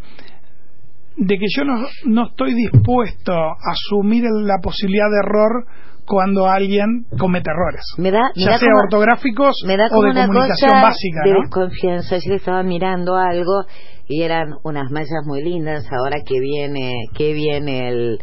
de 1.19 1.37
que 1.37 1.45
yo 1.53 1.65
no, 1.65 1.85
no 2.05 2.27
estoy 2.27 2.53
dispuesto 2.53 3.33
a 3.33 3.57
asumir 3.71 4.23
la 4.23 4.59
posibilidad 4.61 5.09
de 5.11 5.19
error 5.19 5.65
cuando 6.09 6.49
alguien 6.49 7.05
comete 7.17 7.51
errores. 7.51 7.83
Me 7.97 8.11
da, 8.11 8.31
ya 8.35 8.57
sea 8.57 8.73
ortográficos 8.75 9.55
me 9.65 9.77
da 9.77 9.85
o 9.91 10.01
de 10.01 10.13
comunicación 10.13 10.71
cosa 10.71 10.81
básica. 10.81 11.21
De 11.23 11.33
desconfianza. 11.33 12.17
Yo 12.17 12.33
estaba 12.33 12.63
mirando 12.63 13.15
algo 13.15 13.65
y 14.07 14.23
eran 14.23 14.55
unas 14.63 14.89
mallas 14.91 15.23
muy 15.25 15.43
lindas. 15.43 15.85
Ahora 15.91 16.17
que 16.25 16.39
viene, 16.39 17.05
que 17.15 17.33
viene 17.33 17.89
el, 17.89 18.19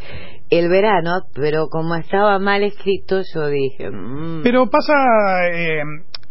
el 0.50 0.68
verano, 0.68 1.20
pero 1.32 1.68
como 1.68 1.94
estaba 1.94 2.38
mal 2.40 2.64
escrito, 2.64 3.22
yo 3.32 3.46
dije. 3.46 3.90
Mm". 3.90 4.42
Pero 4.42 4.68
pasa. 4.68 4.92
Eh, 5.52 5.80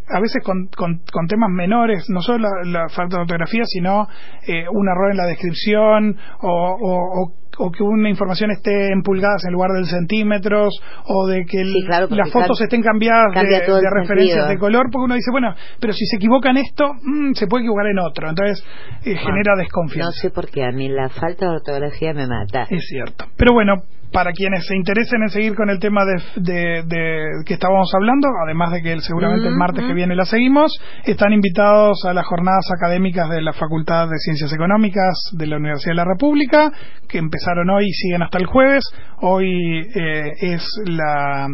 a 0.07 0.19
veces 0.19 0.43
con, 0.43 0.67
con, 0.77 1.27
temas 1.27 1.49
menores, 1.49 2.05
no 2.09 2.21
solo 2.21 2.47
la, 2.65 2.89
falta 2.89 3.15
de 3.15 3.21
ortografía, 3.23 3.63
sino 3.65 4.07
eh, 4.47 4.65
un 4.71 4.87
error 4.87 5.09
en 5.09 5.17
la 5.17 5.25
descripción 5.25 6.15
o, 6.41 6.77
o 6.79 7.23
o 7.23 7.31
que 7.71 7.83
una 7.83 8.09
información 8.09 8.51
esté 8.51 8.91
en 8.91 9.01
pulgadas 9.01 9.43
en 9.45 9.53
lugar 9.53 9.71
de 9.71 9.85
centímetros 9.85 10.73
o 11.05 11.27
de 11.27 11.45
que 11.45 11.63
las 12.09 12.31
fotos 12.31 12.59
estén 12.61 12.81
cambiadas 12.81 13.33
de, 13.33 13.89
referencias 13.89 14.49
de 14.49 14.57
color 14.57 14.87
porque 14.91 15.05
uno 15.05 15.15
dice 15.15 15.31
bueno 15.31 15.53
pero 15.79 15.93
si 15.93 16.05
se 16.05 16.17
equivoca 16.17 16.49
en 16.49 16.57
esto 16.57 16.85
mm, 17.01 17.33
se 17.33 17.47
puede 17.47 17.63
equivocar 17.63 17.87
en 17.87 17.99
otro 17.99 18.29
entonces 18.29 18.63
eh, 19.05 19.15
genera 19.15 19.55
desconfianza. 19.57 20.09
no 20.09 20.11
sé 20.11 20.29
por 20.29 20.49
qué 20.49 20.63
a 20.63 20.71
mí 20.71 20.89
la 20.89 21.09
falta 21.09 21.45
de 21.45 21.51
ortografía 21.51 22.13
me 22.13 22.27
mata. 22.27 22.67
Es 22.69 22.87
cierto. 22.87 23.25
Pero 23.37 23.53
bueno 23.53 23.83
para 24.15 24.31
quienes 24.31 24.65
se 24.65 24.77
interesen 24.77 25.23
en 25.23 25.29
seguir 25.29 25.55
con 25.55 25.69
el 25.69 25.77
tema 25.77 26.05
de, 26.05 27.43
que 27.45 27.53
estábamos 27.53 27.91
hablando, 27.93 28.29
además 28.45 28.71
de 28.71 28.81
que 28.81 29.01
seguramente 29.01 29.49
el 29.49 29.57
martes 29.57 29.83
que 29.85 29.93
viene 29.93 30.15
la 30.15 30.23
seguimos, 30.23 30.71
están 31.03 31.33
invitados 31.33 31.99
a 32.05 32.13
las 32.13 32.25
jornadas 32.25 32.65
académicas 32.73 33.29
de 33.29 33.41
la 33.41 33.51
Facultad 33.51 34.07
de 34.07 34.17
Ciencias 34.19 34.53
Económicas 34.53 35.19
de 35.33 35.47
la 35.47 35.57
Universidad 35.57 35.91
de 35.91 35.95
la 35.95 36.05
República, 36.05 36.71
que 37.09 37.17
empezaron 37.17 37.69
hoy 37.69 37.87
y 37.87 37.91
siguen 37.91 38.23
hasta 38.23 38.37
el 38.37 38.45
jueves. 38.45 38.85
Hoy 39.19 39.85
eh, 39.93 40.31
es 40.39 40.65
la 40.85 41.49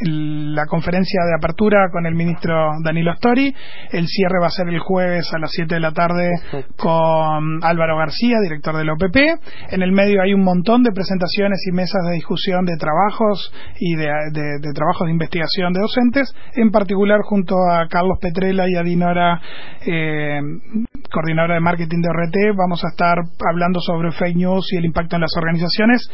la 0.00 0.66
conferencia 0.66 1.20
de 1.24 1.36
apertura 1.36 1.88
con 1.92 2.06
el 2.06 2.14
ministro 2.14 2.72
Danilo 2.82 3.12
Astori. 3.12 3.54
El 3.92 4.06
cierre 4.06 4.40
va 4.40 4.46
a 4.46 4.50
ser 4.50 4.68
el 4.68 4.78
jueves 4.78 5.32
a 5.32 5.38
las 5.38 5.50
7 5.52 5.74
de 5.74 5.80
la 5.80 5.92
tarde 5.92 6.30
con 6.76 7.62
Álvaro 7.62 7.96
García, 7.96 8.38
director 8.42 8.76
del 8.76 8.90
OPP. 8.90 9.16
En 9.70 9.82
el 9.82 9.92
medio 9.92 10.22
hay 10.22 10.34
un 10.34 10.42
montón 10.42 10.82
de 10.82 10.92
presentaciones 10.92 11.60
y 11.68 11.72
mesas 11.72 12.04
de 12.08 12.14
discusión 12.14 12.64
de 12.64 12.76
trabajos 12.76 13.52
y 13.78 13.94
de, 13.96 14.72
trabajos 14.74 15.06
de 15.06 15.12
investigación 15.12 15.72
de 15.72 15.80
docentes, 15.80 16.34
en 16.56 16.70
particular 16.70 17.20
junto 17.22 17.56
a 17.70 17.86
Carlos 17.88 18.18
Petrela 18.20 18.64
y 18.68 18.76
a 18.76 18.82
Dinora, 18.82 19.40
eh, 19.86 20.40
coordinadora 21.12 21.54
de 21.54 21.60
marketing 21.60 22.00
de 22.02 22.08
RT. 22.08 22.56
Vamos 22.56 22.84
a 22.84 22.88
estar 22.88 23.18
hablando 23.48 23.80
sobre 23.80 24.12
fake 24.12 24.36
news 24.36 24.66
y 24.72 24.76
el 24.76 24.84
impacto 24.84 25.16
en 25.16 25.22
las 25.22 25.36
organizaciones 25.36 26.08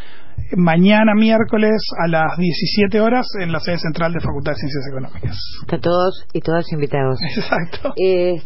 mañana 0.57 1.15
miércoles 1.15 1.81
a 1.99 2.09
las 2.09 2.37
17 2.37 3.01
horas 3.01 3.27
en 3.41 3.53
la 3.53 3.61
sede 3.61 3.79
central 3.79 4.13
de 4.13 4.21
Facultad 4.21 4.53
de 4.53 4.57
Ciencias 4.57 4.85
Económicas. 4.91 5.37
Está 5.63 5.79
todos 5.79 6.27
y 6.33 6.41
todas 6.41 6.73
invitados. 6.73 7.19
Exacto. 7.37 7.95
Eh, 7.97 8.37